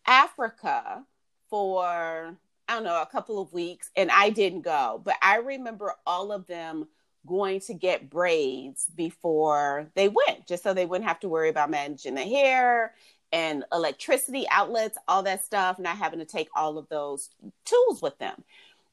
Africa 0.06 1.04
for 1.50 2.37
I 2.68 2.75
don't 2.75 2.84
know, 2.84 3.00
a 3.00 3.06
couple 3.06 3.40
of 3.40 3.52
weeks, 3.54 3.90
and 3.96 4.10
I 4.10 4.28
didn't 4.28 4.60
go. 4.60 5.00
But 5.02 5.16
I 5.22 5.37
remember 5.37 5.94
all 6.06 6.32
of 6.32 6.46
them 6.46 6.87
going 7.26 7.60
to 7.60 7.75
get 7.75 8.10
braids 8.10 8.87
before 8.94 9.90
they 9.94 10.08
went, 10.08 10.46
just 10.46 10.62
so 10.62 10.75
they 10.75 10.84
wouldn't 10.84 11.08
have 11.08 11.20
to 11.20 11.28
worry 11.28 11.48
about 11.48 11.70
managing 11.70 12.14
the 12.14 12.22
hair 12.22 12.94
and 13.32 13.64
electricity 13.72 14.46
outlets, 14.50 14.98
all 15.08 15.22
that 15.22 15.44
stuff, 15.44 15.78
not 15.78 15.96
having 15.96 16.18
to 16.18 16.25
take 16.26 16.48
all 16.54 16.76
of 16.76 16.88
those 16.88 17.30
tools 17.64 18.02
with 18.02 18.18
them. 18.18 18.44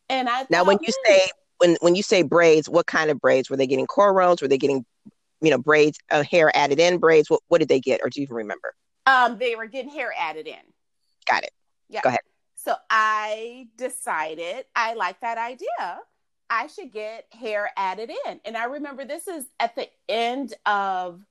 And 0.10 0.30
I 0.30 0.46
now, 0.50 0.64
when 0.64 0.78
you 0.82 0.94
hmm, 0.94 1.12
say 1.12 1.30
when 1.58 1.78
when 1.82 1.96
you 1.96 2.04
say 2.04 2.22
braids, 2.22 2.70
what 2.70 2.88
kind 2.88 3.10
of 3.10 3.20
braids 3.20 3.50
were 3.50 3.58
they 3.58 3.68
getting? 3.68 3.88
Cornrows? 3.88 4.42
Were 4.42 4.48
they 4.48 4.58
getting, 4.58 4.86
you 5.42 5.50
know, 5.50 5.58
braids, 5.58 6.00
uh, 6.12 6.24
hair 6.24 6.56
added 6.56 6.80
in 6.80 6.98
braids? 6.98 7.30
What 7.30 7.42
what 7.48 7.60
did 7.60 7.70
they 7.70 7.80
get, 7.80 8.02
or 8.04 8.10
do 8.10 8.20
you 8.20 8.24
even 8.24 8.36
remember? 8.36 8.74
Um, 9.06 9.38
they 9.38 9.56
were 9.56 9.68
getting 9.68 9.92
hair 9.92 10.14
added 10.18 10.48
in. 10.48 10.56
Got 11.30 11.44
it. 11.44 11.52
Yeah. 11.90 12.02
Go 12.02 12.10
ahead. 12.10 12.22
So 12.56 12.76
I 12.90 13.68
decided 13.78 14.66
I 14.76 14.96
like 14.96 15.22
that 15.22 15.38
idea. 15.38 16.00
I 16.50 16.68
should 16.68 16.92
get 16.92 17.26
hair 17.32 17.70
added 17.78 18.12
in, 18.28 18.40
and 18.46 18.58
I 18.58 18.66
remember 18.66 19.06
this 19.06 19.28
is 19.28 19.46
at 19.60 19.76
the 19.76 19.88
end 20.10 20.54
of 20.66 21.22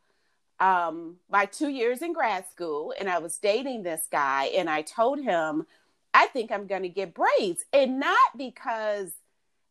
um 0.60 1.16
my 1.28 1.46
two 1.46 1.68
years 1.68 2.02
in 2.02 2.12
grad 2.12 2.48
school, 2.48 2.94
and 2.98 3.08
I 3.08 3.18
was 3.18 3.38
dating 3.38 3.82
this 3.82 4.06
guy, 4.10 4.44
and 4.56 4.70
I 4.70 4.82
told 4.82 5.20
him 5.20 5.66
I 6.12 6.28
think 6.28 6.52
I'm 6.52 6.68
going 6.68 6.82
to 6.82 6.88
get 6.88 7.14
braids, 7.14 7.64
and 7.72 7.98
not 7.98 8.38
because 8.38 9.12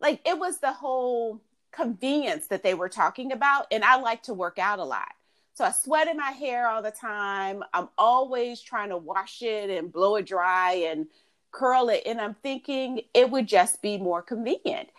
like 0.03 0.19
it 0.27 0.37
was 0.37 0.59
the 0.59 0.73
whole 0.73 1.41
convenience 1.71 2.47
that 2.47 2.61
they 2.61 2.75
were 2.75 2.89
talking 2.89 3.31
about. 3.31 3.65
And 3.71 3.83
I 3.83 3.95
like 3.95 4.21
to 4.23 4.33
work 4.33 4.59
out 4.59 4.77
a 4.77 4.83
lot. 4.83 5.11
So 5.55 5.63
I 5.63 5.71
sweat 5.71 6.07
in 6.07 6.17
my 6.17 6.31
hair 6.31 6.67
all 6.67 6.81
the 6.81 6.91
time. 6.91 7.63
I'm 7.73 7.89
always 7.97 8.61
trying 8.61 8.89
to 8.89 8.97
wash 8.97 9.41
it 9.41 9.69
and 9.69 9.91
blow 9.91 10.17
it 10.17 10.25
dry 10.25 10.73
and 10.87 11.07
curl 11.51 11.89
it. 11.89 12.03
And 12.05 12.19
I'm 12.19 12.35
thinking 12.35 13.01
it 13.13 13.29
would 13.29 13.47
just 13.47 13.81
be 13.81 13.97
more 13.97 14.21
convenient. 14.21 14.89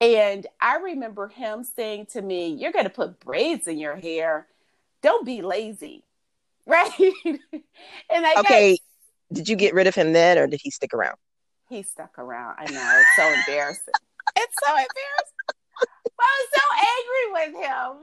And 0.00 0.46
I 0.60 0.76
remember 0.76 1.28
him 1.28 1.64
saying 1.64 2.06
to 2.12 2.22
me, 2.22 2.48
You're 2.48 2.72
going 2.72 2.84
to 2.84 2.90
put 2.90 3.20
braids 3.20 3.66
in 3.66 3.78
your 3.78 3.96
hair. 3.96 4.46
Don't 5.02 5.26
be 5.26 5.42
lazy. 5.42 6.04
Right. 6.66 6.92
and 7.24 7.40
I 8.10 8.34
okay. 8.38 8.70
Guess, 8.72 8.78
did 9.32 9.48
you 9.48 9.56
get 9.56 9.74
rid 9.74 9.88
of 9.88 9.94
him 9.96 10.12
then 10.12 10.38
or 10.38 10.46
did 10.46 10.60
he 10.62 10.70
stick 10.70 10.94
around? 10.94 11.16
He 11.68 11.82
stuck 11.82 12.16
around. 12.16 12.56
I 12.58 12.70
know. 12.70 13.00
It's 13.00 13.16
so 13.16 13.32
embarrassing 13.32 13.94
it's 14.36 14.54
so 14.64 14.70
embarrassing. 14.70 15.50
I 16.20 16.30
was 16.38 16.48
so 16.54 16.66
angry 16.96 17.52
with 17.52 17.66
him. 17.66 18.02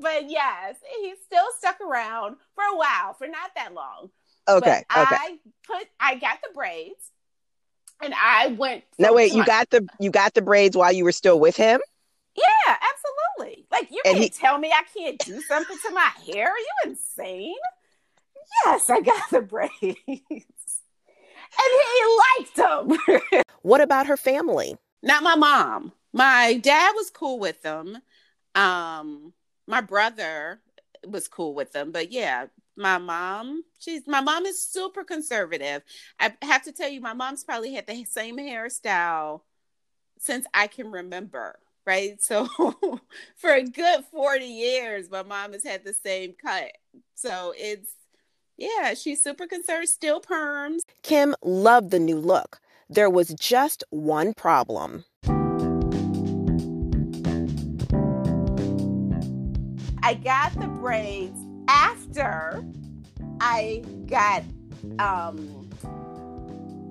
But 0.00 0.30
yes, 0.30 0.76
he 1.00 1.14
still 1.24 1.46
stuck 1.58 1.80
around 1.80 2.36
for 2.54 2.64
a 2.64 2.76
while, 2.76 3.14
for 3.14 3.26
not 3.26 3.50
that 3.56 3.72
long. 3.74 4.10
Okay. 4.48 4.84
But 4.88 5.02
okay. 5.02 5.16
I 5.16 5.38
put 5.66 5.86
I 5.98 6.16
got 6.16 6.38
the 6.42 6.52
braids 6.54 7.10
and 8.02 8.14
I 8.14 8.48
went 8.48 8.84
No 8.98 9.12
wait, 9.12 9.32
you 9.32 9.44
got 9.44 9.70
the 9.70 9.86
you 9.98 10.10
got 10.10 10.34
the 10.34 10.42
braids 10.42 10.76
while 10.76 10.92
you 10.92 11.04
were 11.04 11.12
still 11.12 11.38
with 11.38 11.56
him? 11.56 11.80
Yeah, 12.36 12.76
absolutely. 13.38 13.66
Like 13.70 13.90
you 13.90 14.02
and 14.04 14.16
can't 14.16 14.24
he- 14.24 14.30
tell 14.30 14.58
me 14.58 14.72
I 14.72 14.82
can't 14.96 15.18
do 15.18 15.40
something 15.42 15.76
to 15.86 15.90
my 15.92 16.10
hair. 16.26 16.48
Are 16.48 16.58
you 16.58 16.90
insane? 16.90 17.54
Yes, 18.64 18.90
I 18.90 19.00
got 19.00 19.30
the 19.30 19.42
braids. 19.42 19.70
and 19.82 19.96
he 21.86 22.02
liked 22.38 22.56
them. 22.56 23.42
what 23.62 23.80
about 23.80 24.06
her 24.06 24.16
family? 24.16 24.76
Not 25.02 25.22
my 25.22 25.34
mom. 25.34 25.92
My 26.12 26.54
dad 26.54 26.92
was 26.96 27.10
cool 27.10 27.38
with 27.38 27.62
them. 27.62 27.98
Um, 28.54 29.32
my 29.66 29.80
brother 29.80 30.60
was 31.06 31.28
cool 31.28 31.54
with 31.54 31.72
them, 31.72 31.92
but 31.92 32.12
yeah, 32.12 32.46
my 32.76 32.98
mom, 32.98 33.62
she's 33.78 34.06
my 34.06 34.20
mom 34.20 34.46
is 34.46 34.62
super 34.62 35.04
conservative. 35.04 35.82
I 36.18 36.34
have 36.42 36.64
to 36.64 36.72
tell 36.72 36.88
you, 36.88 37.00
my 37.00 37.12
mom's 37.12 37.44
probably 37.44 37.74
had 37.74 37.86
the 37.86 38.04
same 38.04 38.38
hairstyle 38.38 39.42
since 40.18 40.46
I 40.52 40.66
can 40.66 40.90
remember, 40.90 41.58
right? 41.86 42.22
So 42.22 42.48
for 43.36 43.50
a 43.50 43.64
good 43.64 44.04
40 44.10 44.44
years, 44.44 45.10
my 45.10 45.22
mom 45.22 45.52
has 45.52 45.64
had 45.64 45.84
the 45.84 45.94
same 45.94 46.34
cut. 46.40 46.72
So 47.14 47.54
it's 47.56 47.90
yeah, 48.56 48.92
she's 48.94 49.22
super 49.22 49.46
conservative, 49.46 49.88
still 49.88 50.20
perms. 50.20 50.80
Kim 51.02 51.34
loved 51.42 51.90
the 51.90 51.98
new 51.98 52.18
look. 52.18 52.60
There 52.92 53.08
was 53.08 53.28
just 53.38 53.84
one 53.90 54.34
problem. 54.34 55.04
I 60.02 60.14
got 60.14 60.58
the 60.58 60.66
braids 60.66 61.38
after 61.68 62.64
I 63.40 63.84
got 64.06 64.42
um 64.98 65.70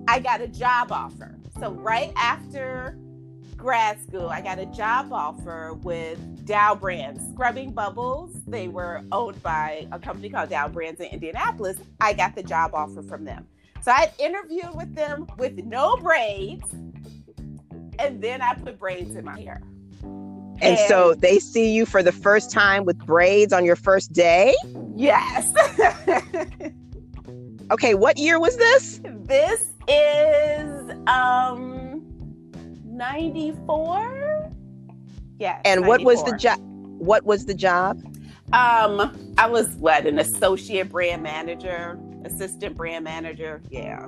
I 0.07 0.19
got 0.19 0.39
a 0.39 0.47
job 0.47 0.93
offer. 0.93 1.35
So 1.59 1.71
right 1.71 2.13
after 2.15 2.97
grad 3.57 4.01
school, 4.01 4.29
I 4.29 4.39
got 4.39 4.57
a 4.57 4.67
job 4.67 5.11
offer 5.11 5.73
with 5.83 6.45
Dow 6.45 6.75
Brands, 6.75 7.21
Scrubbing 7.33 7.73
Bubbles. 7.73 8.31
They 8.47 8.69
were 8.69 9.03
owned 9.11 9.43
by 9.43 9.85
a 9.91 9.99
company 9.99 10.29
called 10.29 10.49
Dow 10.49 10.69
Brands 10.69 11.01
in 11.01 11.07
Indianapolis. 11.07 11.75
I 11.99 12.13
got 12.13 12.35
the 12.35 12.43
job 12.43 12.73
offer 12.73 13.03
from 13.03 13.25
them. 13.25 13.45
So 13.81 13.91
I 13.91 14.11
interviewed 14.19 14.75
with 14.75 14.93
them 14.95 15.27
with 15.37 15.57
no 15.65 15.95
braids, 15.97 16.73
and 17.97 18.21
then 18.21 18.41
I 18.41 18.53
put 18.55 18.77
braids 18.77 19.15
in 19.15 19.25
my 19.25 19.39
hair. 19.39 19.61
And, 20.61 20.77
and 20.77 20.79
so 20.89 21.13
they 21.13 21.39
see 21.39 21.71
you 21.71 21.85
for 21.85 22.03
the 22.03 22.11
first 22.11 22.51
time 22.51 22.83
with 22.83 22.97
braids 23.05 23.53
on 23.53 23.63
your 23.63 23.77
first 23.77 24.11
day? 24.11 24.53
Yes. 24.95 25.53
okay, 27.71 27.95
what 27.95 28.17
year 28.17 28.39
was 28.39 28.57
this? 28.57 28.99
This 29.03 29.69
is 29.87 30.91
um 31.07 32.03
94. 32.85 34.51
Yeah. 35.39 35.61
And 35.63 35.81
94. 35.81 35.87
what 35.87 36.03
was 36.03 36.23
the 36.25 36.37
job? 36.37 36.59
What 36.61 37.25
was 37.25 37.45
the 37.45 37.53
job? 37.53 38.01
Um, 38.51 39.15
I 39.37 39.47
was 39.47 39.69
what 39.75 40.05
an 40.05 40.19
associate 40.19 40.89
brand 40.89 41.23
manager, 41.23 41.97
assistant 42.25 42.75
brand 42.75 43.03
manager. 43.03 43.61
Yeah. 43.69 44.07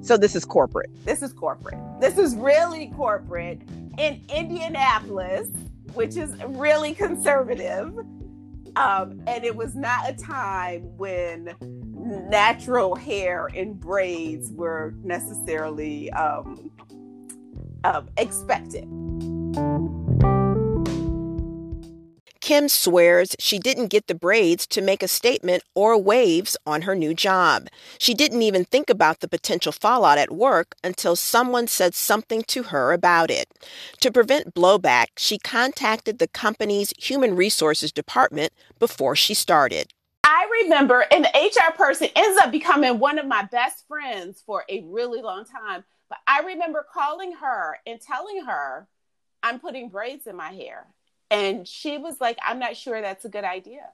So 0.00 0.16
this 0.16 0.34
is 0.34 0.44
corporate. 0.44 0.90
This 1.04 1.22
is 1.22 1.32
corporate. 1.32 1.78
This 2.00 2.18
is 2.18 2.34
really 2.34 2.92
corporate 2.96 3.62
in 3.98 4.20
Indianapolis, 4.34 5.48
which 5.94 6.16
is 6.16 6.34
really 6.44 6.94
conservative. 6.94 7.96
Um, 8.74 9.22
and 9.26 9.44
it 9.44 9.54
was 9.54 9.74
not 9.74 10.08
a 10.08 10.14
time 10.14 10.96
when 10.96 11.54
natural 12.30 12.96
hair 12.96 13.48
and 13.54 13.78
braids 13.78 14.50
were 14.50 14.94
necessarily 15.02 16.10
um, 16.12 16.70
um, 17.84 18.08
expected. 18.16 18.88
Kim 22.42 22.68
swears 22.68 23.36
she 23.38 23.60
didn't 23.60 23.86
get 23.86 24.08
the 24.08 24.16
braids 24.16 24.66
to 24.66 24.82
make 24.82 25.00
a 25.00 25.06
statement 25.06 25.62
or 25.76 25.96
waves 25.96 26.56
on 26.66 26.82
her 26.82 26.96
new 26.96 27.14
job. 27.14 27.68
She 27.98 28.14
didn't 28.14 28.42
even 28.42 28.64
think 28.64 28.90
about 28.90 29.20
the 29.20 29.28
potential 29.28 29.70
fallout 29.70 30.18
at 30.18 30.32
work 30.32 30.74
until 30.82 31.14
someone 31.14 31.68
said 31.68 31.94
something 31.94 32.42
to 32.48 32.64
her 32.64 32.92
about 32.92 33.30
it. 33.30 33.48
To 34.00 34.10
prevent 34.10 34.54
blowback, 34.54 35.06
she 35.16 35.38
contacted 35.38 36.18
the 36.18 36.26
company's 36.26 36.92
human 36.98 37.36
resources 37.36 37.92
department 37.92 38.52
before 38.80 39.14
she 39.14 39.34
started. 39.34 39.92
I 40.24 40.64
remember, 40.64 41.06
an 41.12 41.26
HR 41.32 41.72
person 41.76 42.08
ends 42.16 42.40
up 42.42 42.50
becoming 42.50 42.98
one 42.98 43.20
of 43.20 43.26
my 43.26 43.44
best 43.44 43.86
friends 43.86 44.42
for 44.44 44.64
a 44.68 44.82
really 44.88 45.22
long 45.22 45.44
time. 45.44 45.84
But 46.08 46.18
I 46.26 46.40
remember 46.40 46.84
calling 46.92 47.34
her 47.34 47.78
and 47.86 48.00
telling 48.00 48.46
her, 48.46 48.88
I'm 49.44 49.60
putting 49.60 49.90
braids 49.90 50.26
in 50.26 50.34
my 50.34 50.50
hair. 50.50 50.88
And 51.32 51.66
she 51.66 51.96
was 51.96 52.20
like, 52.20 52.38
I'm 52.46 52.58
not 52.58 52.76
sure 52.76 53.00
that's 53.00 53.24
a 53.24 53.28
good 53.30 53.44
idea. 53.44 53.88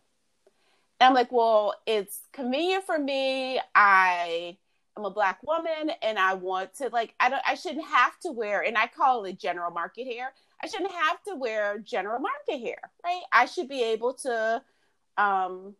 And 0.98 1.08
I'm 1.08 1.14
like, 1.14 1.30
well, 1.30 1.72
it's 1.86 2.18
convenient 2.32 2.84
for 2.84 2.98
me. 2.98 3.60
I 3.76 4.56
am 4.96 5.04
a 5.04 5.10
black 5.10 5.38
woman 5.46 5.92
and 6.02 6.18
I 6.18 6.34
want 6.34 6.74
to 6.78 6.88
like 6.92 7.14
I 7.20 7.30
don't 7.30 7.42
I 7.46 7.54
shouldn't 7.54 7.86
have 7.86 8.18
to 8.24 8.32
wear 8.32 8.62
and 8.62 8.76
I 8.76 8.88
call 8.88 9.24
it 9.24 9.38
general 9.38 9.70
market 9.70 10.06
hair. 10.06 10.32
I 10.60 10.66
shouldn't 10.66 10.90
have 10.90 11.22
to 11.28 11.36
wear 11.36 11.78
general 11.78 12.18
market 12.18 12.60
hair, 12.60 12.90
right? 13.04 13.22
I 13.32 13.46
should 13.46 13.68
be 13.68 13.84
able 13.84 14.14
to 14.14 14.60
um 15.16 15.76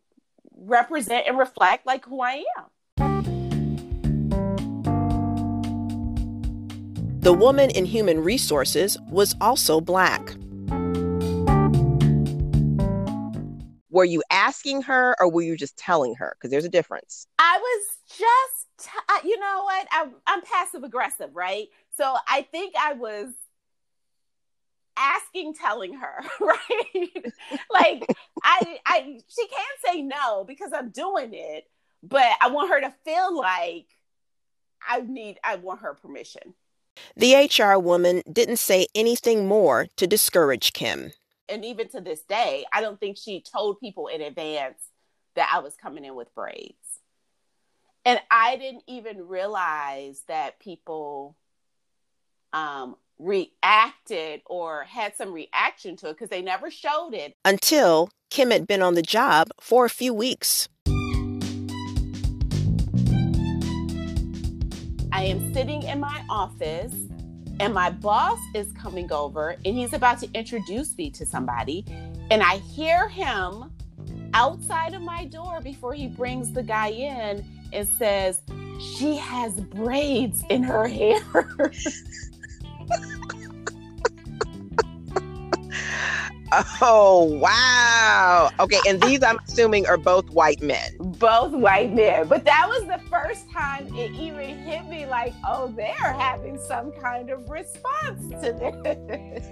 represent 0.55 1.27
and 1.27 1.37
reflect 1.37 1.85
like 1.85 2.05
who 2.05 2.21
I 2.21 2.45
am. 2.57 2.63
The 7.19 7.33
woman 7.33 7.69
in 7.71 7.83
human 7.83 8.23
resources 8.23 8.97
was 9.09 9.35
also 9.41 9.81
black. 9.81 10.35
Were 13.99 14.05
you 14.05 14.23
asking 14.31 14.83
her 14.83 15.13
or 15.19 15.29
were 15.29 15.41
you 15.41 15.57
just 15.57 15.75
telling 15.75 16.15
her? 16.15 16.33
Because 16.37 16.51
there's 16.51 16.63
a 16.63 16.69
difference. 16.69 17.27
I 17.37 17.57
was 17.57 17.97
just, 18.07 18.89
t- 18.89 19.27
you 19.27 19.37
know 19.37 19.63
what? 19.65 19.87
I, 19.91 20.07
I'm 20.25 20.41
passive 20.41 20.85
aggressive, 20.85 21.35
right? 21.35 21.67
So 21.97 22.15
I 22.25 22.43
think 22.43 22.75
I 22.79 22.93
was 22.93 23.27
asking 24.95 25.53
telling 25.53 25.95
her 25.95 26.23
right 26.41 27.33
like 27.71 28.05
i 28.43 28.79
i 28.85 29.19
she 29.29 29.47
can't 29.47 29.79
say 29.85 30.01
no 30.01 30.43
because 30.45 30.71
i'm 30.73 30.89
doing 30.89 31.29
it 31.33 31.63
but 32.03 32.25
i 32.41 32.49
want 32.49 32.69
her 32.69 32.81
to 32.81 32.93
feel 33.05 33.37
like 33.37 33.85
i 34.89 34.99
need 34.99 35.37
i 35.41 35.55
want 35.55 35.79
her 35.79 35.93
permission 35.93 36.53
the 37.15 37.49
hr 37.57 37.79
woman 37.79 38.21
didn't 38.29 38.57
say 38.57 38.87
anything 38.93 39.47
more 39.47 39.87
to 39.95 40.05
discourage 40.05 40.73
kim 40.73 41.13
and 41.49 41.65
even 41.65 41.89
to 41.89 42.01
this 42.01 42.21
day, 42.21 42.65
I 42.71 42.81
don't 42.81 42.99
think 42.99 43.17
she 43.17 43.41
told 43.41 43.79
people 43.79 44.07
in 44.07 44.21
advance 44.21 44.79
that 45.35 45.49
I 45.53 45.59
was 45.59 45.75
coming 45.75 46.05
in 46.05 46.15
with 46.15 46.33
braids. 46.35 46.75
And 48.05 48.19
I 48.31 48.55
didn't 48.55 48.83
even 48.87 49.27
realize 49.27 50.21
that 50.27 50.59
people 50.59 51.35
um, 52.53 52.95
reacted 53.17 54.41
or 54.45 54.83
had 54.83 55.15
some 55.15 55.33
reaction 55.33 55.95
to 55.97 56.09
it 56.09 56.13
because 56.13 56.29
they 56.29 56.41
never 56.41 56.71
showed 56.71 57.13
it. 57.13 57.33
Until 57.43 58.09
Kim 58.29 58.51
had 58.51 58.67
been 58.67 58.81
on 58.81 58.95
the 58.95 59.01
job 59.01 59.49
for 59.59 59.85
a 59.85 59.89
few 59.89 60.13
weeks. 60.13 60.69
I 65.11 65.23
am 65.23 65.53
sitting 65.53 65.83
in 65.83 65.99
my 65.99 66.23
office 66.29 66.93
and 67.59 67.73
my 67.73 67.89
boss 67.89 68.39
is 68.53 68.71
coming 68.73 69.11
over 69.11 69.55
and 69.65 69.75
he's 69.77 69.93
about 69.93 70.19
to 70.19 70.29
introduce 70.33 70.97
me 70.97 71.09
to 71.11 71.25
somebody. 71.25 71.85
And 72.31 72.43
i 72.43 72.57
hear 72.57 73.07
him 73.07 73.71
outside 74.33 74.93
of 74.93 75.01
my 75.01 75.25
door 75.25 75.59
before 75.61 75.93
he 75.93 76.07
brings 76.07 76.51
the 76.51 76.63
guy 76.63 76.89
in 76.89 77.45
and 77.73 77.87
says 77.87 78.41
she 78.97 79.17
has 79.17 79.53
braids 79.59 80.43
in 80.49 80.63
her 80.63 80.87
hair 80.87 81.19
Oh, 86.81 87.23
wow. 87.23 88.49
Okay. 88.59 88.79
And 88.87 89.01
these, 89.01 89.21
I'm 89.23 89.37
assuming, 89.47 89.85
are 89.87 89.97
both 89.97 90.29
white 90.29 90.61
men. 90.61 90.97
Both 90.99 91.51
white 91.51 91.93
men. 91.93 92.27
But 92.27 92.45
that 92.45 92.67
was 92.67 92.85
the 92.87 92.99
first 93.09 93.51
time 93.51 93.87
it 93.95 94.11
even 94.11 94.57
hit 94.59 94.87
me 94.87 95.05
like, 95.05 95.33
oh, 95.47 95.73
they're 95.75 95.93
having 95.93 96.57
some 96.57 96.91
kind 96.93 97.29
of 97.29 97.49
response 97.49 98.29
to 98.41 98.53
this. 98.53 99.47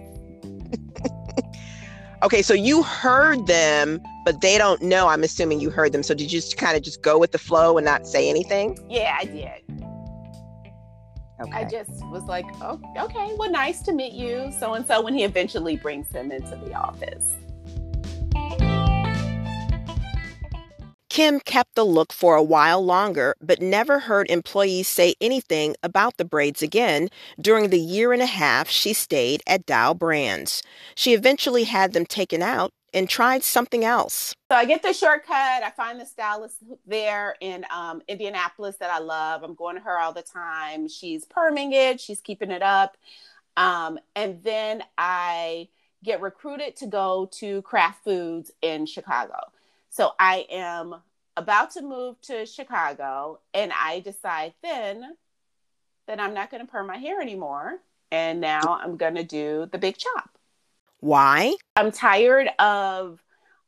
okay. 2.23 2.41
So 2.41 2.53
you 2.53 2.83
heard 2.83 3.45
them, 3.45 4.01
but 4.25 4.41
they 4.41 4.57
don't 4.57 4.81
know. 4.81 5.07
I'm 5.07 5.23
assuming 5.23 5.59
you 5.59 5.69
heard 5.69 5.91
them. 5.91 6.03
So 6.03 6.13
did 6.13 6.31
you 6.31 6.39
just 6.39 6.57
kind 6.57 6.77
of 6.77 6.83
just 6.83 7.01
go 7.01 7.19
with 7.19 7.31
the 7.31 7.39
flow 7.39 7.77
and 7.77 7.85
not 7.85 8.07
say 8.07 8.29
anything? 8.29 8.77
Yeah, 8.89 9.17
I 9.19 9.25
did. 9.25 9.86
Okay. 11.39 11.51
I 11.51 11.65
just 11.65 12.05
was 12.07 12.23
like, 12.23 12.45
oh, 12.61 12.81
okay, 12.97 13.35
well, 13.37 13.51
nice 13.51 13.81
to 13.83 13.93
meet 13.93 14.13
you, 14.13 14.51
so 14.59 14.73
and 14.73 14.85
so, 14.87 15.01
when 15.01 15.13
he 15.13 15.23
eventually 15.23 15.75
brings 15.75 16.09
him 16.09 16.31
into 16.31 16.55
the 16.55 16.73
office. 16.73 17.35
Kim 21.17 21.39
kept 21.39 21.73
the 21.73 21.83
look 21.83 22.13
for 22.13 22.35
a 22.35 22.43
while 22.43 22.83
longer, 22.83 23.35
but 23.41 23.59
never 23.59 23.97
heard 23.97 24.29
employees 24.29 24.87
say 24.87 25.15
anything 25.19 25.75
about 25.81 26.17
the 26.17 26.25
braids 26.25 26.61
again 26.61 27.09
during 27.41 27.71
the 27.71 27.79
year 27.79 28.13
and 28.13 28.21
a 28.21 28.27
half 28.27 28.69
she 28.69 28.93
stayed 28.93 29.41
at 29.47 29.65
Dow 29.65 29.95
Brands. 29.95 30.61
She 30.93 31.13
eventually 31.13 31.63
had 31.63 31.93
them 31.93 32.05
taken 32.05 32.43
out 32.43 32.71
and 32.93 33.09
tried 33.09 33.43
something 33.43 33.83
else. 33.83 34.33
So 34.51 34.57
I 34.57 34.65
get 34.65 34.81
the 34.81 34.93
shortcut. 34.93 35.63
I 35.63 35.71
find 35.75 35.99
the 35.99 36.05
stylist 36.05 36.57
there 36.85 37.35
in 37.41 37.65
um, 37.73 38.01
Indianapolis 38.07 38.77
that 38.77 38.89
I 38.89 38.99
love. 38.99 39.43
I'm 39.43 39.55
going 39.55 39.75
to 39.75 39.81
her 39.81 39.99
all 39.99 40.13
the 40.13 40.21
time. 40.21 40.87
She's 40.87 41.25
perming 41.25 41.73
it, 41.73 41.99
she's 41.99 42.21
keeping 42.21 42.51
it 42.51 42.61
up. 42.61 42.97
Um, 43.57 43.99
and 44.15 44.43
then 44.43 44.83
I 44.97 45.67
get 46.03 46.21
recruited 46.21 46.75
to 46.77 46.87
go 46.87 47.27
to 47.33 47.61
Kraft 47.63 48.03
Foods 48.03 48.51
in 48.61 48.85
Chicago. 48.85 49.39
So 49.89 50.11
I 50.19 50.45
am 50.49 50.95
about 51.35 51.71
to 51.71 51.81
move 51.81 52.21
to 52.21 52.45
Chicago, 52.45 53.39
and 53.53 53.71
I 53.73 53.99
decide 53.99 54.53
then 54.61 55.15
that 56.07 56.19
I'm 56.19 56.33
not 56.33 56.51
going 56.51 56.65
to 56.65 56.71
perm 56.71 56.87
my 56.87 56.97
hair 56.97 57.19
anymore. 57.19 57.79
And 58.11 58.39
now 58.39 58.79
I'm 58.81 58.95
going 58.95 59.15
to 59.15 59.23
do 59.23 59.67
the 59.71 59.77
big 59.77 59.97
chop. 59.97 60.36
Why? 60.99 61.55
I'm 61.75 61.91
tired 61.91 62.49
of 62.59 63.21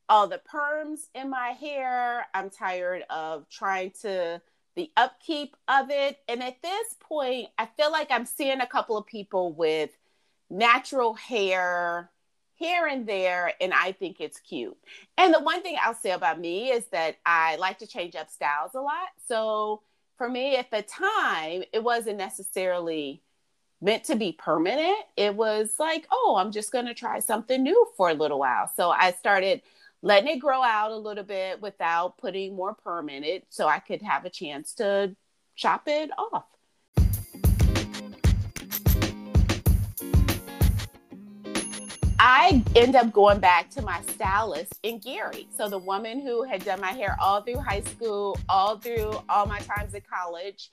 all 0.07 0.27
the 0.27 0.41
perms 0.51 1.01
in 1.13 1.29
my 1.29 1.49
hair. 1.49 2.25
I'm 2.33 2.49
tired 2.49 3.03
of 3.09 3.47
trying 3.49 3.91
to 4.01 4.41
the 4.75 4.91
upkeep 4.97 5.55
of 5.67 5.89
it. 5.89 6.17
And 6.27 6.41
at 6.41 6.61
this 6.61 6.95
point, 6.99 7.49
I 7.57 7.67
feel 7.77 7.91
like 7.91 8.09
I'm 8.11 8.25
seeing 8.25 8.61
a 8.61 8.67
couple 8.67 8.97
of 8.97 9.05
people 9.05 9.53
with 9.53 9.91
natural 10.49 11.13
hair, 11.13 12.09
here 12.55 12.87
and 12.87 13.07
there, 13.07 13.53
and 13.61 13.73
I 13.73 13.91
think 13.91 14.19
it's 14.19 14.39
cute. 14.39 14.77
And 15.17 15.33
the 15.33 15.39
one 15.39 15.61
thing 15.61 15.77
I'll 15.81 15.93
say 15.93 16.11
about 16.11 16.39
me 16.39 16.71
is 16.71 16.85
that 16.87 17.17
I 17.25 17.57
like 17.57 17.79
to 17.79 17.87
change 17.87 18.15
up 18.15 18.29
styles 18.29 18.71
a 18.73 18.81
lot. 18.81 19.09
So 19.27 19.81
for 20.17 20.27
me 20.27 20.55
at 20.55 20.71
the 20.71 20.81
time, 20.81 21.63
it 21.71 21.83
wasn't 21.83 22.17
necessarily 22.17 23.21
meant 23.81 24.03
to 24.05 24.15
be 24.15 24.31
permanent. 24.33 24.97
It 25.15 25.35
was 25.35 25.75
like, 25.79 26.07
oh, 26.11 26.37
I'm 26.39 26.51
just 26.51 26.71
going 26.71 26.85
to 26.85 26.93
try 26.93 27.19
something 27.19 27.61
new 27.63 27.87
for 27.95 28.09
a 28.09 28.13
little 28.13 28.39
while. 28.39 28.69
So 28.75 28.89
I 28.89 29.11
started 29.11 29.61
letting 30.01 30.35
it 30.35 30.39
grow 30.39 30.61
out 30.61 30.91
a 30.91 30.97
little 30.97 31.23
bit 31.23 31.61
without 31.61 32.17
putting 32.17 32.55
more 32.55 32.73
perm 32.73 33.09
in 33.09 33.23
it 33.23 33.45
so 33.49 33.67
I 33.67 33.79
could 33.79 34.01
have 34.01 34.25
a 34.25 34.29
chance 34.29 34.73
to 34.75 35.15
chop 35.55 35.83
it 35.87 36.09
off. 36.17 36.45
I 42.21 42.61
end 42.75 42.97
up 42.97 43.13
going 43.13 43.39
back 43.39 43.69
to 43.71 43.81
my 43.81 44.01
stylist 44.09 44.77
in 44.83 44.99
Gary. 44.99 45.47
So 45.55 45.69
the 45.69 45.77
woman 45.77 46.19
who 46.19 46.43
had 46.43 46.65
done 46.65 46.81
my 46.81 46.91
hair 46.91 47.15
all 47.21 47.41
through 47.41 47.59
high 47.59 47.81
school, 47.81 48.37
all 48.49 48.77
through 48.77 49.21
all 49.29 49.45
my 49.45 49.59
times 49.59 49.95
at 49.95 50.05
college, 50.05 50.69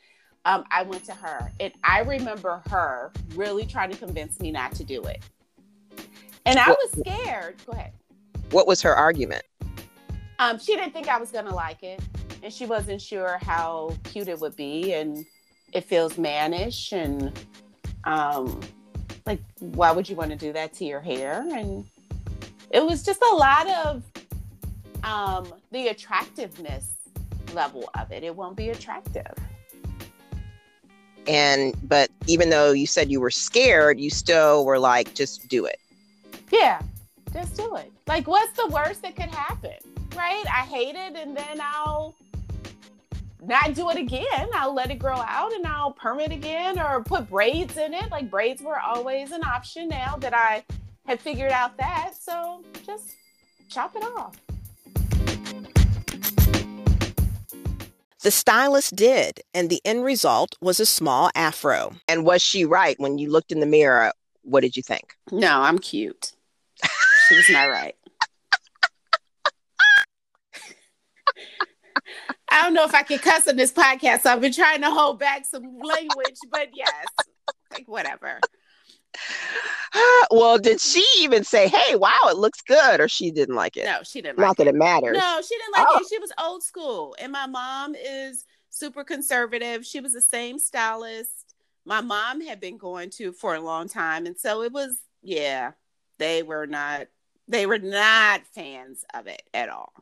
um, 0.47 0.65
I 0.71 0.83
went 0.83 1.05
to 1.05 1.13
her. 1.13 1.53
And 1.61 1.73
I 1.85 2.01
remember 2.01 2.63
her 2.71 3.13
really 3.35 3.67
trying 3.67 3.91
to 3.91 3.99
convince 3.99 4.41
me 4.41 4.51
not 4.51 4.73
to 4.77 4.85
do 4.85 5.03
it. 5.03 5.23
And 6.47 6.59
I 6.59 6.71
was 6.71 7.01
scared. 7.01 7.57
Go 7.67 7.73
ahead. 7.73 7.93
What 8.51 8.67
was 8.67 8.81
her 8.81 8.95
argument? 8.95 9.43
Um, 10.39 10.59
she 10.59 10.75
didn't 10.77 10.93
think 10.93 11.09
I 11.09 11.19
was 11.19 11.31
going 11.31 11.47
to 11.47 11.55
like 11.55 11.83
it. 11.83 12.01
And 12.43 12.53
she 12.53 12.65
wasn't 12.65 13.03
sure 13.03 13.39
how 13.43 13.95
cute 14.05 14.29
it 14.29 14.39
would 14.39 14.57
be. 14.57 14.95
And 14.95 15.27
it 15.75 15.85
feels 15.85 16.17
mannish. 16.17 16.93
And 16.93 17.39
um, 18.05 18.61
like 19.27 19.41
why 19.59 19.91
would 19.91 20.09
you 20.09 20.17
want 20.17 20.31
to 20.31 20.37
do 20.37 20.53
that 20.53 20.73
to 20.75 20.85
your 20.85 21.01
hair 21.01 21.45
and 21.53 21.85
it 22.71 22.85
was 22.85 23.03
just 23.03 23.21
a 23.33 23.35
lot 23.35 23.69
of 23.85 24.03
um 25.05 25.53
the 25.73 25.89
attractiveness 25.89 26.95
level 27.53 27.89
of 27.99 28.11
it 28.13 28.23
it 28.23 28.35
won't 28.35 28.57
be 28.57 28.71
attractive 28.71 29.35
and 31.29 31.75
but 31.89 32.11
even 32.27 32.51
though 32.51 32.73
you 32.73 32.87
said 32.87 33.11
you 33.11 33.21
were 33.21 33.31
scared 33.31 33.99
you 33.99 34.11
still 34.11 34.65
were 34.65 34.79
like 34.79 35.15
just 35.15 35.49
do 35.49 35.65
it 35.65 35.79
yeah 36.51 36.81
just 37.33 37.57
do 37.57 37.77
it 37.77 37.93
like 38.07 38.27
what's 38.27 38.53
the 38.53 38.67
worst 38.69 39.03
that 39.03 39.17
could 39.17 39.31
happen 39.31 39.77
right 40.17 40.45
i 40.47 40.63
hate 40.63 40.95
it 40.95 41.17
and 41.17 41.37
then 41.37 41.61
i'll 41.61 42.15
not 43.47 43.75
do 43.75 43.91
it 43.91 43.97
again. 43.97 44.49
I'll 44.55 44.75
let 44.75 44.91
it 44.91 44.99
grow 44.99 45.17
out 45.17 45.53
and 45.53 45.67
I'll 45.67 45.93
perm 45.93 46.21
it 46.21 46.33
again 46.33 46.79
or 46.79 47.03
put 47.03 47.29
braids 47.29 47.77
in 47.77 47.95
it. 47.95 48.11
Like 48.11 48.31
braids 48.31 48.63
were 48.63 48.81
always 48.81 49.33
an 49.33 49.45
option 49.45 49.89
now 49.89 50.17
that 50.17 50.35
I 50.35 50.65
had 51.07 51.21
figured 51.21 51.53
out 51.53 51.77
that. 51.79 52.15
So 52.19 52.65
just 52.85 53.17
chop 53.69 53.95
it 53.97 54.05
off. 54.05 54.37
The 58.27 58.33
stylist 58.33 58.97
did, 58.97 59.43
and 59.55 59.71
the 59.71 59.81
end 59.85 60.03
result 60.03 60.57
was 60.61 60.81
a 60.81 60.85
small 60.85 61.31
afro. 61.37 61.93
And 62.09 62.25
was 62.25 62.43
she 62.43 62.65
right 62.65 62.99
when 62.99 63.19
you 63.19 63.31
looked 63.31 63.53
in 63.53 63.61
the 63.61 63.67
mirror? 63.67 64.11
What 64.43 64.63
did 64.63 64.77
you 64.77 64.83
think? 64.83 65.15
No, 65.31 65.61
I'm 65.61 65.79
cute. 65.79 66.33
she 67.29 67.37
was 67.37 67.49
not 67.51 67.67
right. 67.71 67.95
I 72.51 72.63
don't 72.63 72.75
know 72.75 72.83
if 72.83 72.97
I 72.97 73.05
can 73.05 73.21
cuss 73.21 73.47
on 73.47 73.55
this 73.55 73.71
podcast. 73.73 74.23
So 74.23 74.33
I've 74.33 74.41
been 74.41 74.53
trying 74.53 74.81
to 74.81 74.91
hold 74.91 75.21
back 75.21 75.45
some 75.45 75.79
language, 75.79 76.39
but 76.51 76.71
yes, 76.75 77.07
like 77.71 77.87
whatever. 77.87 78.41
well, 80.31 80.59
did 80.59 80.81
she 80.81 81.05
even 81.19 81.45
say, 81.45 81.69
"Hey, 81.69 81.97
wow, 81.97 82.19
it 82.29 82.37
looks 82.37 82.61
good," 82.63 83.01
or 83.01 83.09
she 83.09 83.31
didn't 83.31 83.55
like 83.55 83.77
it? 83.77 83.85
No, 83.85 83.99
she 84.03 84.21
didn't. 84.21 84.39
Not 84.39 84.49
like 84.49 84.57
that 84.59 84.67
it. 84.67 84.75
it 84.75 84.79
matters. 84.79 85.19
No, 85.19 85.41
she 85.43 85.57
didn't 85.57 85.73
like 85.73 85.87
oh. 85.91 85.99
it. 86.01 86.07
She 86.09 86.19
was 86.19 86.33
old 86.39 86.63
school, 86.63 87.17
and 87.19 87.33
my 87.33 87.47
mom 87.47 87.95
is 87.95 88.45
super 88.71 89.05
conservative. 89.05 89.87
She 89.87 90.01
was 90.01 90.13
the 90.13 90.21
same 90.21 90.59
stylist 90.59 91.47
my 91.87 92.01
mom 92.01 92.41
had 92.41 92.61
been 92.61 92.77
going 92.77 93.11
to 93.11 93.33
for 93.33 93.55
a 93.55 93.61
long 93.61 93.89
time, 93.89 94.27
and 94.27 94.37
so 94.37 94.63
it 94.63 94.73
was. 94.73 94.99
Yeah, 95.23 95.73
they 96.19 96.43
were 96.43 96.67
not. 96.67 97.07
They 97.49 97.65
were 97.65 97.79
not 97.79 98.43
fans 98.55 99.05
of 99.15 99.29
it 99.29 99.43
at 99.55 99.69
all. 99.69 99.93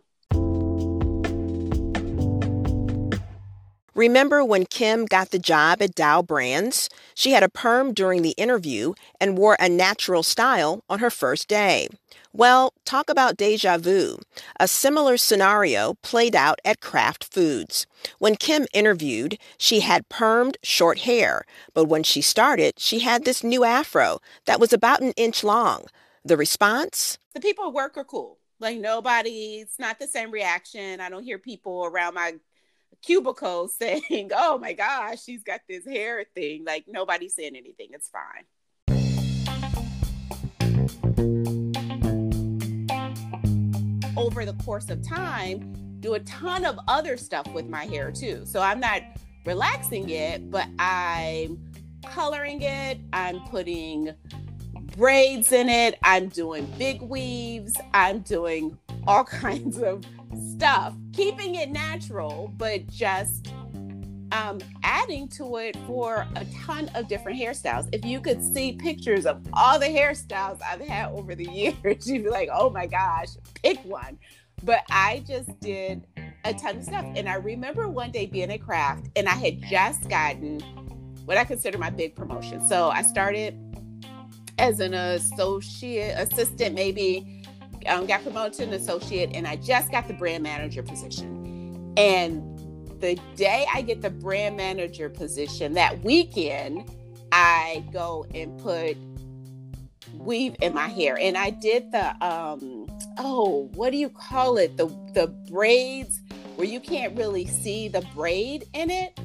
Remember 3.95 4.45
when 4.45 4.67
Kim 4.67 5.05
got 5.05 5.31
the 5.31 5.39
job 5.39 5.81
at 5.81 5.95
Dow 5.95 6.21
Brands? 6.21 6.91
She 7.15 7.31
had 7.31 7.45
a 7.45 7.49
perm 7.49 7.95
during 7.95 8.23
the 8.23 8.33
interview 8.33 8.95
and 9.21 9.39
wore 9.39 9.57
a 9.61 9.69
natural 9.69 10.25
style 10.25 10.83
on 10.91 10.99
her 10.99 11.11
first 11.11 11.47
day. 11.47 11.87
Well, 12.33 12.73
talk 12.85 13.09
about 13.09 13.37
deja 13.37 13.79
vu. 13.79 14.19
A 14.59 14.67
similar 14.67 15.17
scenario 15.17 15.95
played 16.03 16.35
out 16.35 16.59
at 16.65 16.81
Kraft 16.81 17.33
Foods. 17.33 17.87
When 18.19 18.35
Kim 18.35 18.67
interviewed, 18.75 19.39
she 19.59 19.81
had 19.81 20.09
permed 20.09 20.57
short 20.65 21.01
hair, 21.01 21.45
but 21.73 21.85
when 21.85 22.03
she 22.03 22.21
started, 22.21 22.75
she 22.79 22.99
had 22.99 23.25
this 23.25 23.45
new 23.45 23.63
afro 23.63 24.19
that 24.47 24.59
was 24.59 24.73
about 24.73 25.03
an 25.03 25.13
inch 25.13 25.45
long. 25.45 25.85
The 26.25 26.37
response? 26.37 27.19
The 27.33 27.41
people 27.41 27.69
at 27.69 27.73
work 27.73 27.97
are 27.97 28.03
cool. 28.03 28.39
Like 28.59 28.79
nobody, 28.79 29.61
it's 29.61 29.79
not 29.79 30.01
the 30.01 30.09
same 30.09 30.33
reaction. 30.33 31.01
I 31.01 31.11
don't 31.11 31.23
hear 31.23 31.39
people 31.39 31.85
around 31.85 32.15
my 32.15 32.35
cubicle 33.05 33.69
saying, 33.81 34.31
"Oh 34.35 34.59
my 34.59 34.73
gosh, 34.73 35.23
she's 35.23 35.43
got 35.43 35.61
this 35.69 35.85
hair 35.85 36.25
thing." 36.35 36.65
Like 36.65 36.85
nobody's 36.87 37.35
saying 37.35 37.57
anything. 37.57 37.91
It's 37.93 38.11
fine. 38.11 38.45
Over 44.17 44.45
the 44.45 44.55
course 44.65 44.91
of 44.91 45.07
time, 45.07 45.99
do 46.01 46.15
a 46.15 46.21
ton 46.21 46.65
of 46.65 46.79
other 46.89 47.17
stuff 47.17 47.47
with 47.53 47.69
my 47.69 47.85
hair 47.87 48.11
too. 48.11 48.45
So 48.47 48.61
I'm 48.61 48.81
not 48.81 49.03
relaxing 49.45 50.09
it, 50.11 50.51
but 50.51 50.67
I'm 50.79 51.59
coloring 52.07 52.63
it. 52.63 52.99
I'm 53.13 53.41
putting 53.49 54.15
braids 54.97 55.53
in 55.53 55.69
it. 55.69 55.99
I'm 56.03 56.29
doing 56.29 56.67
big 56.79 57.03
weaves. 57.03 57.75
I'm 57.93 58.21
doing 58.21 58.79
all 59.07 59.25
kinds 59.45 59.79
of 59.79 60.05
stuff, 60.55 60.95
keeping 61.15 61.55
it 61.55 61.71
natural, 61.71 62.53
but 62.57 62.87
just 62.89 63.53
um, 64.33 64.59
adding 64.83 65.29
to 65.29 65.57
it 65.57 65.77
for 65.87 66.27
a 66.35 66.45
ton 66.67 66.91
of 66.95 67.09
different 67.09 67.39
hairstyles. 67.39 67.89
If 67.93 68.05
you 68.05 68.21
could 68.21 68.43
see 68.43 68.73
pictures 68.73 69.27
of 69.27 69.47
all 69.53 69.79
the 69.79 69.87
hairstyles 69.87 70.61
I've 70.63 70.81
had 70.81 71.11
over 71.13 71.35
the 71.35 71.45
years, 71.45 72.07
you'd 72.11 72.25
be 72.25 72.31
like, 72.31 72.49
oh 72.53 72.71
my 72.71 72.87
gosh, 72.87 73.29
pick 73.63 73.79
one. 73.85 74.19
But 74.65 74.83
I 74.91 75.23
just 75.27 75.59
did 75.61 76.07
a 76.45 76.53
ton 76.53 76.79
of 76.79 76.85
stuff. 76.85 77.05
And 77.17 77.29
I 77.29 77.35
remember 77.35 77.89
one 77.89 78.11
day 78.11 78.27
being 78.27 78.51
at 78.51 78.63
Kraft 78.63 79.09
and 79.17 79.29
I 79.29 79.35
had 79.35 79.63
just 79.63 80.09
gotten 80.09 80.61
what 81.25 81.39
I 81.39 81.45
consider 81.45 81.79
my 81.79 81.91
big 81.91 82.17
promotion. 82.17 82.67
So 82.67 82.91
I 82.91 83.03
started 83.03 83.59
as 84.59 84.81
an 84.81 84.95
associate 84.95 86.15
assistant, 86.19 86.75
maybe 86.75 87.34
um, 87.87 88.07
got 88.07 88.23
promoted 88.23 88.55
to 88.55 88.63
an 88.65 88.73
associate, 88.73 89.31
and 89.35 89.47
I 89.47 89.57
just 89.57 89.91
got 89.91 90.09
the 90.09 90.15
brand 90.15 90.43
manager 90.43 90.83
position. 90.83 91.93
And 91.97 92.43
the 93.01 93.19
day 93.37 93.67
I 93.73 93.83
get 93.83 94.03
the 94.03 94.11
brand 94.11 94.57
manager 94.57 95.09
position, 95.09 95.75
that 95.75 96.03
weekend, 96.03 96.91
I 97.33 97.85
go 97.93 98.27
and 98.35 98.59
put 98.61 98.97
weave 100.15 100.57
in 100.63 100.75
my 100.75 100.89
hair, 100.89 101.19
and 101.19 101.37
I 101.37 101.51
did 101.51 101.93
the 101.93 102.25
um 102.25 102.87
oh, 103.19 103.71
what 103.75 103.91
do 103.91 103.99
you 103.99 104.09
call 104.09 104.57
it? 104.59 104.77
The 104.77 104.87
the 105.15 105.29
braids 105.51 106.21
where 106.57 106.67
you 106.67 106.81
can't 106.81 107.17
really 107.17 107.47
see 107.47 107.89
the 107.89 108.07
braid 108.15 108.65
in 108.73 108.91
it. 108.91 109.19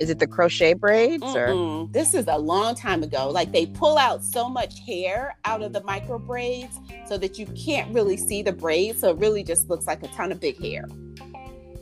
Is 0.00 0.10
it 0.10 0.18
the 0.18 0.26
crochet 0.26 0.74
braids 0.74 1.22
Mm-mm. 1.22 1.88
or 1.88 1.92
this 1.92 2.14
is 2.14 2.26
a 2.28 2.38
long 2.38 2.74
time 2.74 3.02
ago. 3.02 3.28
Like 3.30 3.52
they 3.52 3.66
pull 3.66 3.98
out 3.98 4.24
so 4.24 4.48
much 4.48 4.80
hair 4.80 5.36
out 5.44 5.62
of 5.62 5.72
the 5.72 5.82
micro 5.82 6.18
braids 6.18 6.78
so 7.06 7.18
that 7.18 7.38
you 7.38 7.46
can't 7.46 7.92
really 7.92 8.16
see 8.16 8.42
the 8.42 8.52
braids. 8.52 9.00
So 9.00 9.10
it 9.10 9.18
really 9.18 9.42
just 9.42 9.68
looks 9.68 9.86
like 9.86 10.02
a 10.02 10.08
ton 10.08 10.30
of 10.30 10.40
big 10.40 10.60
hair. 10.60 10.84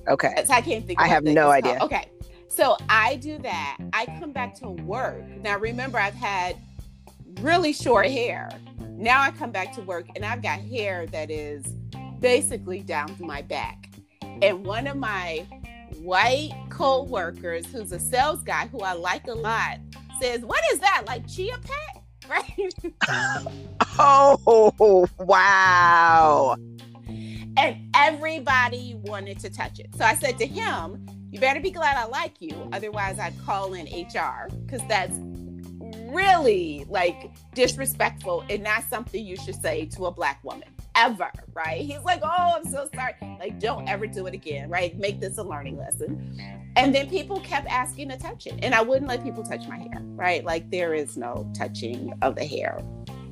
Okay. 0.09 0.35
So 0.47 0.55
I 0.55 0.61
can't 0.61 0.87
think 0.87 1.01
I 1.01 1.09
have 1.09 1.25
no 1.25 1.51
idea. 1.51 1.79
Okay. 1.81 2.07
So 2.49 2.77
I 2.89 3.17
do 3.17 3.39
that. 3.39 3.79
I 3.93 4.07
come 4.19 4.33
back 4.33 4.55
to 4.57 4.69
work. 4.69 5.23
Now 5.43 5.59
remember 5.59 5.99
I've 5.99 6.15
had 6.15 6.57
really 7.41 7.73
short 7.73 8.07
hair. 8.07 8.49
Now 8.97 9.21
I 9.21 9.31
come 9.31 9.51
back 9.51 9.75
to 9.75 9.83
work 9.83 10.07
and 10.15 10.25
I've 10.25 10.43
got 10.43 10.61
hair 10.61 11.07
that 11.09 11.31
is 11.31 11.67
basically 12.21 12.81
down 12.81 13.15
to 13.17 13.25
my 13.25 13.43
back. 13.43 13.91
And 14.23 14.65
one 14.65 14.87
of 14.87 14.97
my 14.97 15.47
white 15.99 16.53
co-workers 16.71 17.67
who's 17.67 17.93
a 17.93 17.99
sales 17.99 18.43
guy 18.43 18.67
who 18.69 18.81
I 18.81 18.93
like 18.93 19.27
a 19.27 19.35
lot 19.35 19.79
says, 20.21 20.41
What 20.41 20.61
is 20.73 20.79
that? 20.81 21.05
Like 21.07 21.27
chia 21.29 21.59
pet? 21.59 22.03
Right? 22.29 22.73
oh 24.01 25.07
wow. 25.21 26.57
And 27.57 27.77
everybody 27.95 28.97
wanted 29.05 29.39
to 29.41 29.51
touch 29.51 29.79
it. 29.79 29.95
So 29.97 30.05
I 30.05 30.15
said 30.17 30.37
to 30.39 30.47
him, 30.47 31.07
You 31.31 31.39
better 31.39 31.61
be 31.61 31.71
glad 31.71 31.97
I 31.97 32.07
like 32.07 32.41
you. 32.41 32.69
Otherwise 32.73 33.21
I'd 33.21 33.39
call 33.45 33.75
in 33.75 33.87
HR 33.87 34.49
because 34.65 34.83
that's 34.89 35.17
really 36.13 36.85
like 36.89 37.31
disrespectful 37.55 38.45
and 38.51 38.63
not 38.63 38.83
something 38.91 39.25
you 39.25 39.37
should 39.37 39.61
say 39.63 39.87
to 39.87 40.07
a 40.07 40.11
black 40.11 40.43
woman 40.43 40.69
ever, 40.97 41.31
right? 41.55 41.83
He's 41.83 42.03
like, 42.03 42.21
oh, 42.23 42.55
I'm 42.57 42.65
so 42.65 42.89
sorry. 42.95 43.15
Like, 43.39 43.61
don't 43.61 43.89
ever 43.89 44.07
do 44.07 44.27
it 44.27 44.35
again, 44.35 44.69
right? 44.71 44.97
Make 44.99 45.21
this 45.21 45.39
a 45.39 45.43
learning 45.43 45.77
lesson. 45.77 46.41
And 46.77 46.95
then 46.95 47.09
people 47.09 47.41
kept 47.41 47.69
asking 47.69 48.09
to 48.11 48.19
touch 48.19 48.47
it. 48.47 48.55
And 48.63 48.75
I 48.75 48.83
wouldn't 48.83 49.09
let 49.09 49.23
people 49.23 49.43
touch 49.43 49.67
my 49.69 49.79
hair, 49.79 50.01
right? 50.01 50.45
Like, 50.45 50.71
there 50.71 50.95
is 50.95 51.17
no 51.17 51.51
touching 51.55 52.13
of 52.23 52.35
the 52.35 52.45
hair. 52.45 52.83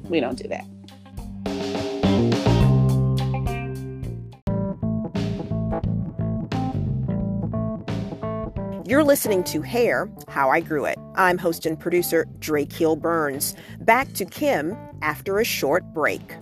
We 0.09 0.20
don't 0.20 0.37
do 0.37 0.48
that. 0.48 0.66
You're 8.87 9.03
listening 9.03 9.44
to 9.44 9.62
Hair 9.62 10.11
How 10.29 10.50
I 10.50 10.61
Grew 10.61 10.85
It. 10.85 10.98
I'm 11.16 11.38
host 11.38 11.64
and 11.64 11.81
producer 11.81 12.27
Drake 12.38 12.72
Hill 12.72 12.96
Burns. 12.96 13.55
Back 13.81 14.12
to 14.12 14.27
Kim 14.27 14.77
after 15.00 15.38
a 15.38 15.44
short 15.44 15.85
break. 15.94 16.37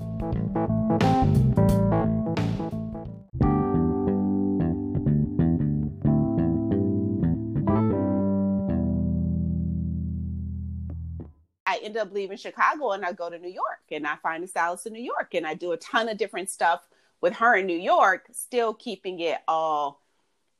End 11.82 11.96
up 11.96 12.12
leaving 12.12 12.36
Chicago 12.36 12.92
and 12.92 13.04
I 13.04 13.12
go 13.12 13.28
to 13.28 13.38
New 13.38 13.50
York 13.50 13.80
and 13.90 14.06
I 14.06 14.16
find 14.16 14.42
a 14.44 14.46
stylist 14.46 14.86
in 14.86 14.92
New 14.92 15.02
York 15.02 15.34
and 15.34 15.46
I 15.46 15.54
do 15.54 15.72
a 15.72 15.76
ton 15.76 16.08
of 16.08 16.16
different 16.16 16.50
stuff 16.50 16.86
with 17.20 17.34
her 17.34 17.56
in 17.56 17.66
New 17.66 17.78
York, 17.78 18.26
still 18.32 18.74
keeping 18.74 19.20
it 19.20 19.38
all 19.46 20.02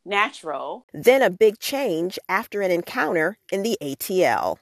natural. 0.05 0.87
Then 0.93 1.23
a 1.23 1.31
big 1.31 1.59
change 1.59 2.19
after 2.29 2.63
an 2.63 2.71
encounter 2.71 3.39
in 3.51 3.63
the 3.63 3.77
ATL. 3.83 4.59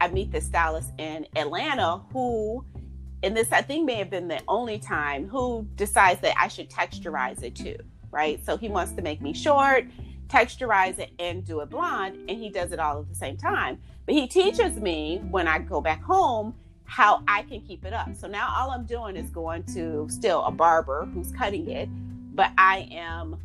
I 0.00 0.08
meet 0.08 0.32
the 0.32 0.40
stylist 0.40 0.90
in 0.98 1.26
Atlanta 1.36 2.02
who, 2.12 2.64
and 3.22 3.36
this 3.36 3.52
I 3.52 3.62
think 3.62 3.84
may 3.84 3.94
have 3.94 4.10
been 4.10 4.26
the 4.28 4.40
only 4.48 4.78
time, 4.78 5.28
who 5.28 5.66
decides 5.76 6.20
that 6.22 6.34
I 6.36 6.48
should 6.48 6.68
texturize 6.68 7.42
it 7.42 7.54
too, 7.54 7.76
right? 8.10 8.44
So 8.44 8.56
he 8.56 8.68
wants 8.68 8.92
to 8.92 9.02
make 9.02 9.22
me 9.22 9.32
short, 9.32 9.86
texturize 10.32 10.98
it, 10.98 11.10
and 11.18 11.44
do 11.44 11.60
it 11.60 11.70
blonde, 11.70 12.16
and 12.28 12.38
he 12.38 12.48
does 12.48 12.72
it 12.72 12.78
all 12.78 13.00
at 13.00 13.08
the 13.08 13.14
same 13.14 13.36
time. 13.36 13.78
But 14.06 14.14
he 14.14 14.26
teaches 14.26 14.76
me 14.76 15.22
when 15.30 15.46
I 15.46 15.58
go 15.58 15.80
back 15.80 16.02
home 16.02 16.54
how 16.84 17.22
I 17.28 17.42
can 17.42 17.60
keep 17.60 17.84
it 17.84 17.92
up. 17.92 18.14
So 18.14 18.26
now 18.26 18.54
all 18.56 18.70
I'm 18.70 18.84
doing 18.84 19.16
is 19.16 19.30
going 19.30 19.64
to 19.74 20.06
still 20.10 20.42
a 20.44 20.50
barber 20.50 21.08
who's 21.14 21.32
cutting 21.32 21.70
it, 21.70 21.88
but 22.34 22.50
I 22.58 22.88
am 22.90 23.38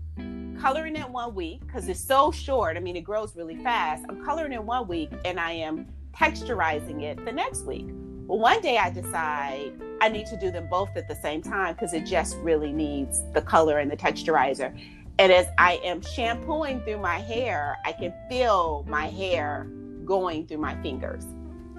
coloring 0.60 0.96
it 0.96 1.10
one 1.10 1.36
week 1.36 1.66
because 1.66 1.88
it's 1.88 2.00
so 2.00 2.32
short. 2.32 2.78
I 2.78 2.80
mean, 2.80 2.96
it 2.96 3.04
grows 3.04 3.36
really 3.36 3.56
fast. 3.58 4.06
I'm 4.10 4.24
coloring 4.26 4.54
it 4.54 4.64
one 4.64 4.88
week 4.88 5.12
and 5.24 5.40
I 5.40 5.52
am 5.52 5.88
texturizing 6.16 7.04
it 7.04 7.24
the 7.24 7.32
next 7.32 7.66
week. 7.66 7.86
Well, 8.26 8.40
one 8.40 8.60
day 8.62 8.78
I 8.78 8.90
decide 8.90 9.72
I 10.02 10.10
need 10.10 10.26
to 10.28 10.38
do 10.38 10.52
them 10.52 10.68
both 10.70 10.90
at 10.98 11.08
the 11.08 11.16
same 11.16 11.42
time 11.42 11.74
because 11.74 11.94
it 11.94 12.06
just 12.06 12.38
really 12.38 12.74
needs 12.74 13.24
the 13.34 13.42
color 13.42 13.80
and 13.80 13.90
the 13.90 13.96
texturizer. 13.98 14.78
And 15.20 15.32
as 15.32 15.48
I 15.58 15.80
am 15.84 16.02
shampooing 16.02 16.82
through 16.82 17.00
my 17.00 17.18
hair, 17.18 17.78
I 17.86 17.92
can 17.92 18.14
feel 18.30 18.86
my 18.88 19.08
hair 19.08 19.68
going 20.06 20.46
through 20.46 20.60
my 20.60 20.80
fingers. 20.82 21.26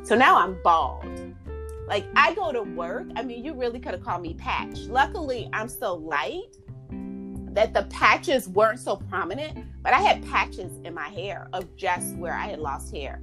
So 0.03 0.16
now 0.16 0.38
I'm 0.38 0.59
bald. 0.62 1.05
Like 1.87 2.05
I 2.16 2.35
go 2.35 2.53
to 2.53 2.62
work. 2.62 3.07
I 3.16 3.22
mean, 3.22 3.44
you 3.44 3.55
really 3.55 3.79
could 3.79 3.92
have 3.92 4.03
called 4.03 4.22
me 4.22 4.35
Patch. 4.35 4.81
Luckily, 4.88 5.48
I'm 5.53 5.68
so 5.68 5.94
light 5.94 6.57
that 7.53 7.72
the 7.74 7.85
patches 7.90 8.48
weren't 8.48 8.81
so 8.81 8.96
prominent, 8.96 9.64
but 9.83 9.92
I 9.92 10.01
had 10.01 10.24
patches 10.27 10.79
in 10.85 10.92
my 10.92 11.09
hair 11.09 11.48
of 11.53 11.74
just 11.77 12.16
where 12.16 12.35
I 12.35 12.46
had 12.46 12.59
lost 12.59 12.94
hair. 12.94 13.22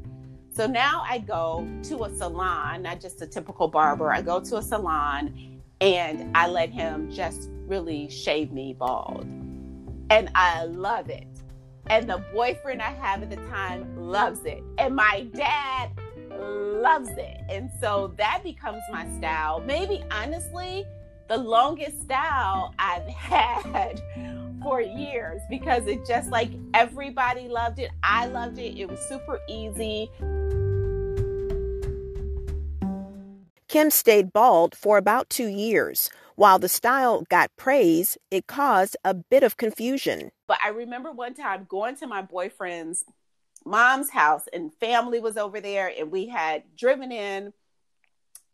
So 0.51 0.65
now 0.65 1.03
I 1.07 1.19
go 1.19 1.67
to 1.83 2.05
a 2.05 2.15
salon, 2.15 2.81
not 2.81 3.01
just 3.01 3.21
a 3.21 3.27
typical 3.27 3.67
barber. 3.67 4.11
I 4.11 4.21
go 4.21 4.39
to 4.39 4.57
a 4.57 4.61
salon 4.61 5.61
and 5.81 6.35
I 6.35 6.47
let 6.47 6.69
him 6.69 7.11
just 7.11 7.49
really 7.67 8.09
shave 8.09 8.53
me 8.53 8.73
bald. 8.73 9.27
And 10.09 10.29
I 10.35 10.65
love 10.65 11.09
it. 11.09 11.27
And 11.87 12.09
the 12.09 12.23
boyfriend 12.33 12.81
I 12.81 12.91
have 12.91 13.21
at 13.23 13.29
the 13.29 13.35
time 13.47 13.95
loves 13.95 14.45
it. 14.45 14.63
And 14.77 14.95
my 14.95 15.27
dad 15.33 15.91
loves 16.31 17.09
it. 17.09 17.37
And 17.49 17.69
so 17.79 18.13
that 18.17 18.41
becomes 18.43 18.81
my 18.91 19.07
style. 19.17 19.59
Maybe 19.59 20.03
honestly, 20.11 20.85
the 21.27 21.37
longest 21.37 22.03
style 22.03 22.73
I've 22.79 23.07
had 23.07 24.01
for 24.61 24.81
years 24.81 25.41
because 25.49 25.85
it 25.85 26.05
just 26.07 26.29
like 26.29 26.49
everybody 26.73 27.47
loved 27.47 27.79
it. 27.79 27.91
I 28.03 28.27
loved 28.27 28.57
it. 28.57 28.79
It 28.79 28.89
was 28.89 28.99
super 28.99 29.39
easy. 29.47 30.09
Kim 33.67 33.89
stayed 33.89 34.31
bald 34.31 34.75
for 34.75 34.97
about 34.97 35.29
two 35.29 35.47
years. 35.47 36.09
While 36.35 36.59
the 36.59 36.67
style 36.67 37.23
got 37.29 37.55
praise, 37.55 38.17
it 38.29 38.47
caused 38.47 38.97
a 39.03 39.13
bit 39.13 39.43
of 39.43 39.57
confusion. 39.57 40.31
But 40.47 40.59
I 40.63 40.69
remember 40.69 41.11
one 41.11 41.33
time 41.33 41.65
going 41.69 41.95
to 41.97 42.07
my 42.07 42.21
boyfriend's 42.21 43.05
mom's 43.65 44.09
house 44.09 44.43
and 44.53 44.73
family 44.73 45.19
was 45.19 45.37
over 45.37 45.59
there 45.59 45.91
and 45.97 46.11
we 46.11 46.27
had 46.27 46.63
driven 46.77 47.11
in 47.11 47.53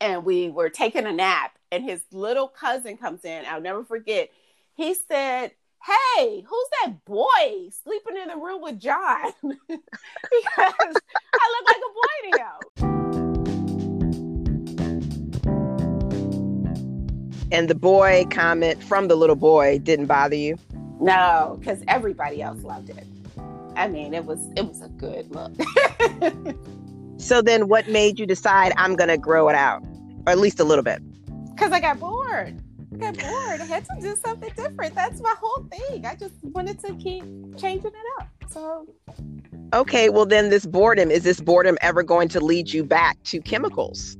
and 0.00 0.24
we 0.24 0.48
were 0.48 0.70
taking 0.70 1.06
a 1.06 1.12
nap 1.12 1.58
and 1.70 1.84
his 1.84 2.02
little 2.12 2.48
cousin 2.48 2.96
comes 2.96 3.24
in. 3.24 3.44
I'll 3.46 3.60
never 3.60 3.84
forget. 3.84 4.30
He 4.74 4.94
said 4.94 5.52
hey 5.84 6.44
who's 6.48 6.68
that 6.82 7.04
boy 7.04 7.68
sleeping 7.82 8.16
in 8.16 8.28
the 8.28 8.36
room 8.36 8.62
with 8.62 8.78
john? 8.78 9.32
Because 9.66 10.96
and 17.52 17.70
the 17.70 17.74
boy 17.74 18.26
comment 18.30 18.82
from 18.82 19.06
the 19.08 19.14
little 19.14 19.36
boy 19.36 19.78
didn't 19.78 20.06
bother 20.06 20.36
you 20.36 20.58
no 21.00 21.56
because 21.60 21.82
everybody 21.86 22.42
else 22.42 22.62
loved 22.62 22.90
it 22.90 23.06
I 23.76 23.88
mean, 23.88 24.14
it 24.14 24.24
was 24.24 24.50
it 24.56 24.66
was 24.66 24.82
a 24.82 24.88
good 24.88 25.30
look. 25.30 25.52
so 27.16 27.42
then, 27.42 27.68
what 27.68 27.88
made 27.88 28.18
you 28.18 28.26
decide 28.26 28.72
I'm 28.76 28.96
gonna 28.96 29.18
grow 29.18 29.48
it 29.48 29.54
out, 29.54 29.82
or 30.26 30.32
at 30.32 30.38
least 30.38 30.60
a 30.60 30.64
little 30.64 30.84
bit? 30.84 31.00
Because 31.54 31.72
I 31.72 31.80
got 31.80 31.98
bored. 31.98 32.60
I 32.94 32.96
got 32.96 33.18
bored. 33.18 33.60
I 33.60 33.64
had 33.64 33.84
to 33.86 33.96
do 34.00 34.16
something 34.24 34.52
different. 34.56 34.94
That's 34.94 35.20
my 35.20 35.34
whole 35.38 35.64
thing. 35.64 36.04
I 36.04 36.14
just 36.14 36.34
wanted 36.42 36.80
to 36.80 36.94
keep 36.94 37.24
changing 37.56 37.92
it 37.92 38.20
up. 38.20 38.28
So. 38.50 38.88
Okay, 39.74 40.10
well 40.10 40.26
then, 40.26 40.50
this 40.50 40.66
boredom 40.66 41.10
is 41.10 41.22
this 41.22 41.40
boredom 41.40 41.78
ever 41.80 42.02
going 42.02 42.28
to 42.28 42.40
lead 42.40 42.72
you 42.72 42.84
back 42.84 43.22
to 43.24 43.40
chemicals, 43.40 44.18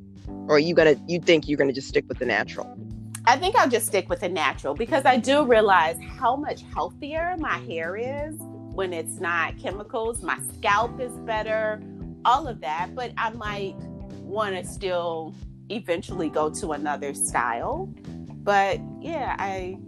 or 0.49 0.57
are 0.57 0.59
you 0.59 0.75
gonna 0.75 0.97
you 1.09 1.21
think 1.21 1.47
you're 1.47 1.59
gonna 1.59 1.73
just 1.73 1.88
stick 1.88 2.07
with 2.09 2.18
the 2.18 2.27
natural? 2.27 2.79
I 3.25 3.37
think 3.37 3.55
I'll 3.55 3.69
just 3.69 3.87
stick 3.87 4.09
with 4.09 4.21
the 4.21 4.29
natural 4.29 4.75
because 4.75 5.05
I 5.05 5.17
do 5.17 5.45
realize 5.45 5.97
how 6.19 6.35
much 6.35 6.63
healthier 6.75 7.37
my 7.39 7.59
hair 7.59 7.97
is 7.97 8.35
when 8.39 8.93
it's 8.93 9.21
not 9.21 9.57
chemicals. 9.59 10.23
My 10.23 10.39
scalp 10.55 11.01
is 11.01 11.13
better, 11.19 11.81
all 12.25 12.49
of 12.49 12.61
that. 12.63 12.97
But 12.97 13.13
I 13.17 13.31
might 13.31 13.77
want 14.23 14.57
to 14.57 14.67
still 14.67 15.37
eventually 15.69 16.31
go 16.31 16.51
to 16.51 16.73
another 16.73 17.15
style. 17.15 17.95
But 18.43 18.81
yeah, 19.01 19.37
I 19.39 19.79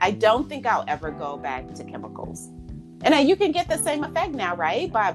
I 0.00 0.10
don't 0.10 0.48
think 0.48 0.66
I'll 0.66 0.84
ever 0.88 1.12
go 1.12 1.36
back 1.36 1.72
to 1.74 1.84
chemicals. 1.84 2.48
And 3.04 3.14
uh, 3.14 3.18
you 3.18 3.36
can 3.36 3.52
get 3.52 3.68
the 3.68 3.78
same 3.78 4.02
effect 4.02 4.34
now, 4.34 4.56
right? 4.56 4.92
By 4.92 5.14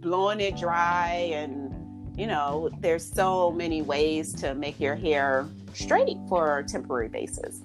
blowing 0.00 0.38
it 0.38 0.56
dry 0.56 1.30
and 1.32 1.70
you 2.16 2.26
know, 2.26 2.70
there's 2.80 3.10
so 3.10 3.50
many 3.50 3.82
ways 3.82 4.32
to 4.34 4.54
make 4.54 4.78
your 4.78 4.94
hair 4.94 5.46
straight 5.74 6.18
for 6.28 6.58
a 6.58 6.64
temporary 6.64 7.08
basis. 7.08 7.62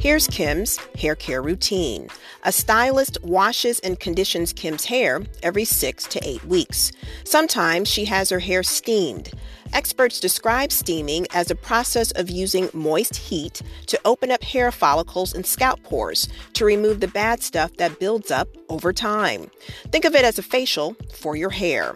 Here's 0.00 0.26
Kim's 0.28 0.78
hair 0.98 1.14
care 1.14 1.42
routine. 1.42 2.08
A 2.44 2.52
stylist 2.52 3.22
washes 3.22 3.80
and 3.80 4.00
conditions 4.00 4.50
Kim's 4.50 4.86
hair 4.86 5.20
every 5.42 5.66
six 5.66 6.04
to 6.04 6.26
eight 6.26 6.42
weeks. 6.46 6.90
Sometimes 7.24 7.86
she 7.86 8.06
has 8.06 8.30
her 8.30 8.38
hair 8.38 8.62
steamed. 8.62 9.30
Experts 9.74 10.18
describe 10.18 10.72
steaming 10.72 11.26
as 11.34 11.50
a 11.50 11.54
process 11.54 12.12
of 12.12 12.30
using 12.30 12.70
moist 12.72 13.14
heat 13.14 13.60
to 13.88 14.00
open 14.06 14.30
up 14.30 14.42
hair 14.42 14.72
follicles 14.72 15.34
and 15.34 15.44
scalp 15.44 15.82
pores 15.82 16.30
to 16.54 16.64
remove 16.64 17.00
the 17.00 17.08
bad 17.08 17.42
stuff 17.42 17.76
that 17.76 18.00
builds 18.00 18.30
up 18.30 18.48
over 18.70 18.94
time. 18.94 19.50
Think 19.92 20.06
of 20.06 20.14
it 20.14 20.24
as 20.24 20.38
a 20.38 20.42
facial 20.42 20.96
for 21.12 21.36
your 21.36 21.50
hair. 21.50 21.94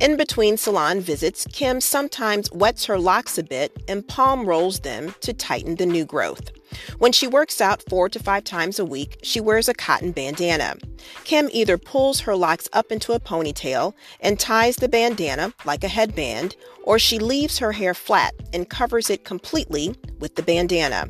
In 0.00 0.16
between 0.16 0.56
salon 0.56 1.00
visits, 1.00 1.46
Kim 1.52 1.80
sometimes 1.80 2.50
wets 2.52 2.84
her 2.86 2.98
locks 2.98 3.38
a 3.38 3.42
bit 3.42 3.82
and 3.88 4.06
palm 4.06 4.46
rolls 4.46 4.80
them 4.80 5.14
to 5.20 5.32
tighten 5.32 5.76
the 5.76 5.86
new 5.86 6.04
growth. 6.04 6.50
When 6.98 7.12
she 7.12 7.26
works 7.26 7.60
out 7.60 7.84
four 7.88 8.08
to 8.08 8.18
five 8.18 8.44
times 8.44 8.78
a 8.78 8.84
week, 8.84 9.18
she 9.22 9.40
wears 9.40 9.68
a 9.68 9.74
cotton 9.74 10.12
bandana. 10.12 10.76
Kim 11.24 11.48
either 11.52 11.76
pulls 11.76 12.20
her 12.20 12.36
locks 12.36 12.68
up 12.72 12.92
into 12.92 13.12
a 13.12 13.20
ponytail 13.20 13.94
and 14.20 14.38
ties 14.38 14.76
the 14.76 14.88
bandana 14.88 15.52
like 15.64 15.82
a 15.82 15.88
headband, 15.88 16.56
or 16.84 16.98
she 16.98 17.18
leaves 17.18 17.58
her 17.58 17.72
hair 17.72 17.94
flat 17.94 18.34
and 18.52 18.70
covers 18.70 19.10
it 19.10 19.24
completely 19.24 19.94
with 20.20 20.36
the 20.36 20.42
bandana. 20.42 21.08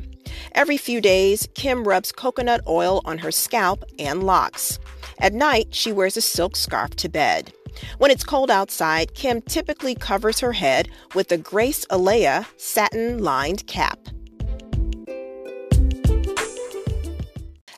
Every 0.53 0.77
few 0.77 1.01
days, 1.01 1.47
Kim 1.53 1.83
rubs 1.87 2.11
coconut 2.11 2.61
oil 2.67 3.01
on 3.05 3.19
her 3.19 3.31
scalp 3.31 3.83
and 3.99 4.23
locks. 4.23 4.79
At 5.19 5.33
night, 5.33 5.67
she 5.71 5.91
wears 5.91 6.17
a 6.17 6.21
silk 6.21 6.55
scarf 6.55 6.95
to 6.97 7.09
bed. 7.09 7.53
When 7.97 8.11
it's 8.11 8.23
cold 8.23 8.51
outside, 8.51 9.13
Kim 9.13 9.41
typically 9.41 9.95
covers 9.95 10.39
her 10.39 10.53
head 10.53 10.89
with 11.13 11.31
a 11.31 11.37
Grace 11.37 11.85
Eleyae 11.85 12.45
satin 12.57 13.23
lined 13.23 13.67
cap. 13.67 13.99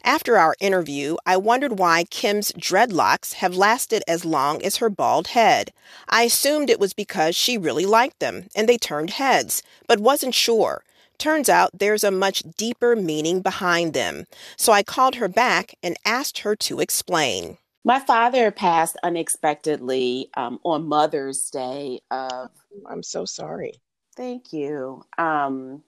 After 0.05 0.37
our 0.37 0.55
interview, 0.59 1.15
I 1.25 1.37
wondered 1.37 1.79
why 1.79 2.03
Kim's 2.03 2.51
dreadlocks 2.51 3.33
have 3.35 3.55
lasted 3.55 4.03
as 4.05 4.25
long 4.25 4.61
as 4.61 4.77
her 4.77 4.89
bald 4.89 5.29
head. 5.29 5.71
I 6.09 6.23
assumed 6.23 6.69
it 6.69 6.79
was 6.79 6.93
because 6.93 7.37
she 7.37 7.57
really 7.57 7.85
liked 7.85 8.19
them 8.19 8.47
and 8.53 8.67
they 8.67 8.77
turned 8.77 9.11
heads, 9.11 9.63
but 9.87 9.99
wasn't 9.99 10.35
sure. 10.35 10.83
Turns 11.17 11.47
out 11.47 11.71
there's 11.73 12.03
a 12.03 12.11
much 12.11 12.43
deeper 12.57 12.97
meaning 12.97 13.41
behind 13.41 13.93
them. 13.93 14.25
So 14.57 14.73
I 14.73 14.83
called 14.83 15.15
her 15.15 15.29
back 15.29 15.75
and 15.81 15.95
asked 16.03 16.39
her 16.39 16.53
to 16.57 16.81
explain. 16.81 17.57
My 17.83 17.99
father 17.99 18.49
passed 18.49 18.97
unexpectedly 19.03 20.29
um, 20.35 20.59
on 20.63 20.87
Mother's 20.87 21.49
Day 21.49 22.01
of. 22.11 22.49
I'm 22.85 23.03
so 23.03 23.25
sorry. 23.25 23.73
Thank 24.15 24.53
you. 24.53 25.03
Um, 25.17 25.83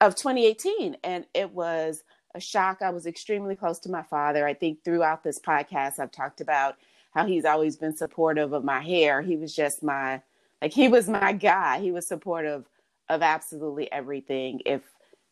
of 0.00 0.14
2018. 0.16 0.96
And 1.04 1.26
it 1.34 1.52
was 1.52 2.02
a 2.34 2.40
shock. 2.40 2.82
I 2.82 2.90
was 2.90 3.06
extremely 3.06 3.54
close 3.54 3.78
to 3.80 3.90
my 3.90 4.02
father. 4.02 4.46
I 4.46 4.54
think 4.54 4.84
throughout 4.84 5.22
this 5.22 5.38
podcast, 5.38 5.98
I've 5.98 6.10
talked 6.10 6.40
about 6.40 6.76
how 7.12 7.26
he's 7.26 7.44
always 7.44 7.76
been 7.76 7.96
supportive 7.96 8.52
of 8.52 8.64
my 8.64 8.80
hair. 8.80 9.22
He 9.22 9.36
was 9.36 9.54
just 9.54 9.82
my, 9.82 10.20
like, 10.60 10.72
he 10.72 10.88
was 10.88 11.08
my 11.08 11.32
guy. 11.32 11.78
He 11.80 11.92
was 11.92 12.06
supportive 12.08 12.68
of 13.08 13.22
absolutely 13.22 13.90
everything. 13.92 14.62
If 14.66 14.82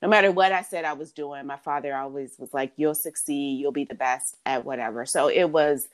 no 0.02 0.08
matter 0.08 0.32
what 0.32 0.50
I 0.50 0.62
said 0.62 0.84
I 0.84 0.94
was 0.94 1.12
doing, 1.12 1.46
my 1.46 1.56
father 1.56 1.94
always 1.94 2.34
was 2.36 2.52
like, 2.52 2.72
You'll 2.76 2.96
succeed, 2.96 3.60
you'll 3.60 3.70
be 3.70 3.84
the 3.84 3.94
best 3.94 4.36
at 4.44 4.64
whatever. 4.64 5.06
So 5.06 5.28
it 5.28 5.44
was 5.44 5.88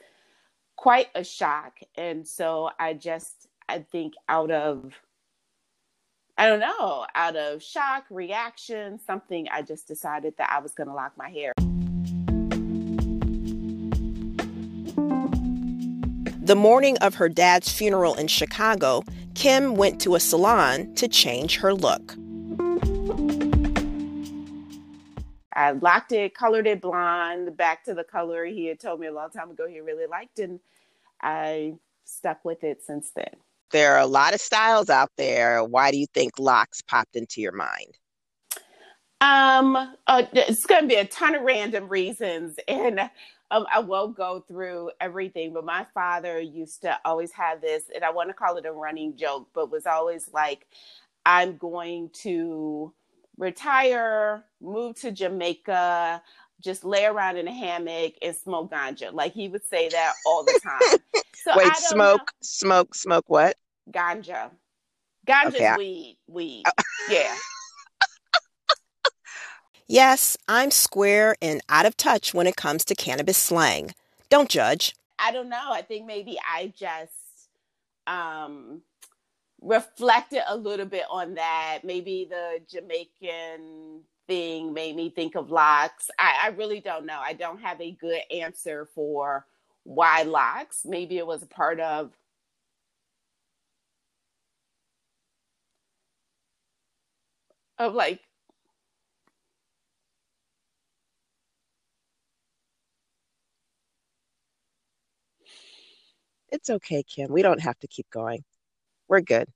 quite 0.77 1.09
a 1.15 1.23
shock. 1.23 1.79
And 1.95 2.27
so 2.27 2.71
I 2.81 2.95
just, 2.95 3.49
I 3.69 3.81
think 3.81 4.15
out 4.29 4.51
of 4.51 4.95
I 6.39 6.47
don't 6.47 6.61
know, 6.61 7.05
out 7.17 7.35
of 7.35 7.61
shock, 7.61 8.05
reaction, 8.11 9.01
something, 9.05 9.49
I 9.51 9.61
just 9.61 9.89
decided 9.89 10.35
that 10.39 10.49
I 10.53 10.61
was 10.61 10.73
going 10.73 10.87
to 10.87 10.95
lock 10.95 11.15
my 11.19 11.29
hair. 11.29 11.53
The 16.41 16.55
morning 16.55 16.97
of 16.99 17.17
her 17.17 17.29
dad's 17.29 17.73
funeral 17.73 18.15
in 18.15 18.29
Chicago, 18.29 19.03
Kim 19.35 19.75
went 19.75 20.01
to 20.03 20.15
a 20.15 20.21
salon 20.21 20.95
to 20.95 21.09
change 21.09 21.57
her 21.57 21.75
look. 21.75 22.17
I 25.59 25.73
locked 25.73 26.13
it, 26.13 26.37
colored 26.37 26.69
it 26.69 26.81
blonde, 26.81 27.57
back 27.57 27.85
to 27.87 27.95
the 27.95 28.05
color 28.05 28.45
he 28.45 28.67
had 28.67 28.79
told 28.79 29.01
me 29.01 29.09
a 29.09 29.13
long 29.13 29.31
time 29.31 29.51
ago 29.51 29.67
he 29.67 29.81
really 29.81 30.07
liked, 30.07 30.39
and 30.39 30.61
I 31.21 31.75
stuck 32.05 32.45
with 32.45 32.63
it 32.63 32.81
since 32.85 33.11
then. 33.11 33.35
There 33.73 33.95
are 33.95 33.99
a 33.99 34.07
lot 34.07 34.35
of 34.35 34.41
styles 34.41 34.89
out 34.89 35.11
there. 35.17 35.65
Why 35.65 35.91
do 35.91 35.99
you 35.99 36.07
think 36.15 36.39
locks 36.39 36.81
popped 36.81 37.17
into 37.17 37.41
your 37.41 37.51
mind? 37.53 37.99
Um, 39.21 39.75
uh, 40.07 40.23
it's 40.33 40.65
going 40.65 40.83
to 40.83 40.89
be 40.89 40.95
a 40.95 41.05
ton 41.05 41.35
of 41.35 41.43
random 41.43 41.89
reasons, 41.89 42.57
and 42.69 43.01
um, 43.51 43.67
I 43.73 43.81
won't 43.81 44.17
go 44.17 44.45
through 44.47 44.93
everything. 45.01 45.53
But 45.55 45.65
my 45.65 45.85
father 45.93 46.39
used 46.39 46.83
to 46.83 46.97
always 47.05 47.33
have 47.33 47.61
this, 47.61 47.83
and 47.93 48.05
I 48.05 48.11
want 48.11 48.29
to 48.29 48.35
call 48.35 48.59
it 48.59 48.65
a 48.65 48.71
running 48.71 49.17
joke, 49.17 49.49
but 49.55 49.73
was 49.73 49.87
always 49.87 50.31
like, 50.33 50.69
"I'm 51.27 51.57
going 51.57 52.11
to 52.23 52.95
retire, 53.39 54.45
move 54.61 55.01
to 55.01 55.11
Jamaica." 55.11 56.23
Just 56.61 56.85
lay 56.85 57.05
around 57.05 57.37
in 57.37 57.47
a 57.47 57.53
hammock 57.53 58.15
and 58.21 58.35
smoke 58.35 58.73
ganja. 58.73 59.13
Like 59.13 59.33
he 59.33 59.47
would 59.47 59.65
say 59.65 59.89
that 59.91 60.15
all 60.27 60.43
the 60.45 60.61
time. 60.61 60.99
So 61.45 61.57
Wait, 61.57 61.75
smoke, 61.77 62.19
know. 62.19 62.25
smoke, 62.43 62.95
smoke 62.95 63.25
what? 63.29 63.57
Ganja. 63.91 64.51
Ganja's 65.27 65.55
okay. 65.55 65.75
weed. 65.77 66.19
Weed. 66.27 66.65
Oh. 66.67 66.83
Yeah. 67.11 67.35
yes, 69.89 70.37
I'm 70.47 70.71
square 70.71 71.37
and 71.41 71.63
out 71.71 71.87
of 71.87 71.97
touch 71.97 72.35
when 72.35 72.47
it 72.47 72.57
comes 72.57 72.85
to 72.87 72.95
cannabis 72.95 73.39
slang. 73.39 73.95
Don't 74.29 74.51
judge. 74.51 74.95
I 75.19 75.33
don't 75.33 75.49
know. 75.49 75.71
I 75.71 75.81
think 75.81 76.07
maybe 76.07 76.39
I 76.45 76.73
just 76.77 77.13
um 78.07 78.83
reflected 79.63 80.43
a 80.49 80.57
little 80.57 80.87
bit 80.87 81.05
on 81.11 81.35
that. 81.35 81.81
Maybe 81.85 82.27
the 82.29 82.61
Jamaican 82.69 84.03
thing 84.29 84.73
made 84.75 84.97
me 84.97 85.11
think 85.11 85.37
of 85.37 85.51
locks. 85.51 86.11
I, 86.19 86.37
I 86.45 86.49
really 86.51 86.81
don't 86.81 87.07
know. 87.07 87.21
I 87.23 87.33
don't 87.35 87.61
have 87.61 87.81
a 87.81 87.93
good 87.93 88.23
answer 88.33 88.89
for 88.95 89.47
why 89.85 90.23
locks. 90.23 90.83
Maybe 90.85 91.19
it 91.19 91.27
was 91.27 91.43
a 91.43 91.47
part 91.47 91.81
of 91.81 92.13
of 97.79 97.95
like 97.95 98.21
It's 106.51 106.71
okay, 106.71 107.03
Kim. 107.03 107.33
We 107.33 107.43
don't 107.43 107.61
have 107.61 107.79
to 107.81 107.89
keep 107.89 108.09
going. 108.11 108.45
We're 109.09 109.21
good. 109.21 109.49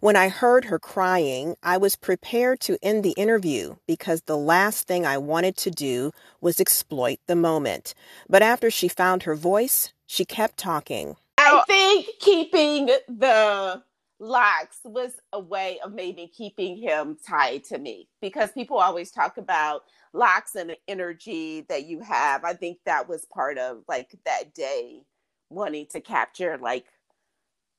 When 0.00 0.16
I 0.16 0.28
heard 0.28 0.66
her 0.66 0.78
crying, 0.78 1.56
I 1.62 1.76
was 1.76 1.96
prepared 1.96 2.60
to 2.60 2.78
end 2.82 3.04
the 3.04 3.10
interview 3.12 3.76
because 3.86 4.22
the 4.22 4.36
last 4.36 4.86
thing 4.86 5.04
I 5.04 5.18
wanted 5.18 5.56
to 5.58 5.70
do 5.70 6.12
was 6.40 6.60
exploit 6.60 7.18
the 7.26 7.36
moment. 7.36 7.94
But 8.28 8.42
after 8.42 8.70
she 8.70 8.88
found 8.88 9.24
her 9.24 9.34
voice, 9.34 9.92
she 10.06 10.24
kept 10.24 10.56
talking. 10.56 11.16
I 11.38 11.50
oh. 11.52 11.62
think 11.66 12.06
keeping 12.20 12.86
the 13.08 13.82
locks 14.20 14.78
was 14.84 15.12
a 15.32 15.40
way 15.40 15.80
of 15.82 15.92
maybe 15.92 16.26
keeping 16.26 16.76
him 16.76 17.16
tied 17.26 17.64
to 17.64 17.78
me 17.78 18.08
because 18.20 18.52
people 18.52 18.78
always 18.78 19.10
talk 19.10 19.38
about 19.38 19.82
locks 20.12 20.54
and 20.54 20.70
the 20.70 20.76
energy 20.88 21.62
that 21.68 21.86
you 21.86 22.00
have. 22.00 22.44
I 22.44 22.52
think 22.52 22.78
that 22.84 23.08
was 23.08 23.24
part 23.26 23.58
of 23.58 23.82
like 23.88 24.14
that 24.24 24.54
day 24.54 25.02
wanting 25.48 25.86
to 25.90 26.00
capture 26.00 26.58
like 26.58 26.84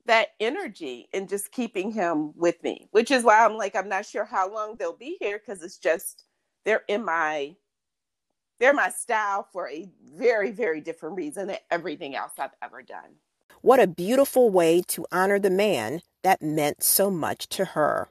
that 0.05 0.29
energy 0.39 1.09
and 1.13 1.29
just 1.29 1.51
keeping 1.51 1.91
him 1.91 2.33
with 2.35 2.61
me, 2.63 2.87
which 2.91 3.11
is 3.11 3.23
why 3.23 3.45
I'm 3.45 3.57
like, 3.57 3.75
I'm 3.75 3.89
not 3.89 4.05
sure 4.05 4.25
how 4.25 4.51
long 4.51 4.75
they'll 4.77 4.95
be 4.95 5.17
here 5.19 5.39
because 5.39 5.63
it's 5.63 5.77
just 5.77 6.25
they're 6.65 6.83
in 6.87 7.03
my 7.05 7.55
they're 8.59 8.73
my 8.73 8.89
style 8.89 9.47
for 9.51 9.67
a 9.69 9.89
very, 10.13 10.51
very 10.51 10.81
different 10.81 11.15
reason 11.15 11.47
than 11.47 11.57
everything 11.71 12.15
else 12.15 12.33
I've 12.37 12.51
ever 12.61 12.83
done. 12.83 13.15
What 13.61 13.79
a 13.79 13.87
beautiful 13.87 14.51
way 14.51 14.83
to 14.89 15.05
honor 15.11 15.39
the 15.39 15.49
man 15.49 16.01
that 16.23 16.43
meant 16.43 16.83
so 16.83 17.09
much 17.09 17.49
to 17.49 17.65
her. 17.65 18.09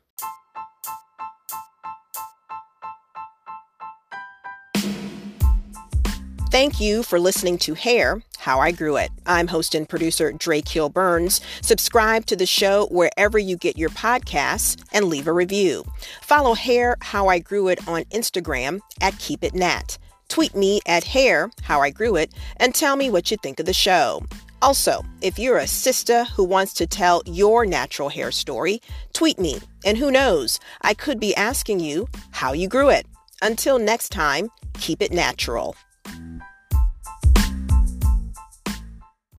Thank 6.50 6.80
you 6.80 7.04
for 7.04 7.20
listening 7.20 7.58
to 7.58 7.74
Hair, 7.74 8.24
How 8.38 8.58
I 8.58 8.72
Grew 8.72 8.96
It. 8.96 9.12
I'm 9.24 9.46
host 9.46 9.72
and 9.76 9.88
producer 9.88 10.32
Drake 10.32 10.66
Hill 10.66 10.88
Burns. 10.88 11.40
Subscribe 11.62 12.26
to 12.26 12.34
the 12.34 12.44
show 12.44 12.88
wherever 12.90 13.38
you 13.38 13.56
get 13.56 13.78
your 13.78 13.90
podcasts 13.90 14.82
and 14.92 15.04
leave 15.04 15.28
a 15.28 15.32
review. 15.32 15.84
Follow 16.22 16.54
Hair, 16.54 16.96
How 17.02 17.28
I 17.28 17.38
Grew 17.38 17.68
It 17.68 17.86
on 17.86 18.02
Instagram 18.06 18.80
at 19.00 19.16
Keep 19.20 19.44
It 19.44 19.54
Nat. 19.54 19.96
Tweet 20.26 20.56
me 20.56 20.80
at 20.86 21.04
Hair, 21.04 21.52
How 21.62 21.82
I 21.82 21.90
Grew 21.90 22.16
It, 22.16 22.34
and 22.56 22.74
tell 22.74 22.96
me 22.96 23.10
what 23.10 23.30
you 23.30 23.36
think 23.36 23.60
of 23.60 23.66
the 23.66 23.72
show. 23.72 24.20
Also, 24.60 25.04
if 25.22 25.38
you're 25.38 25.58
a 25.58 25.68
sister 25.68 26.24
who 26.24 26.42
wants 26.42 26.74
to 26.74 26.86
tell 26.86 27.22
your 27.26 27.64
natural 27.64 28.08
hair 28.08 28.32
story, 28.32 28.82
tweet 29.12 29.38
me. 29.38 29.60
And 29.84 29.96
who 29.96 30.10
knows, 30.10 30.58
I 30.82 30.94
could 30.94 31.20
be 31.20 31.32
asking 31.36 31.78
you 31.78 32.08
how 32.32 32.54
you 32.54 32.66
grew 32.66 32.88
it. 32.88 33.06
Until 33.40 33.78
next 33.78 34.08
time, 34.08 34.50
keep 34.74 35.00
it 35.00 35.12
natural. 35.12 35.76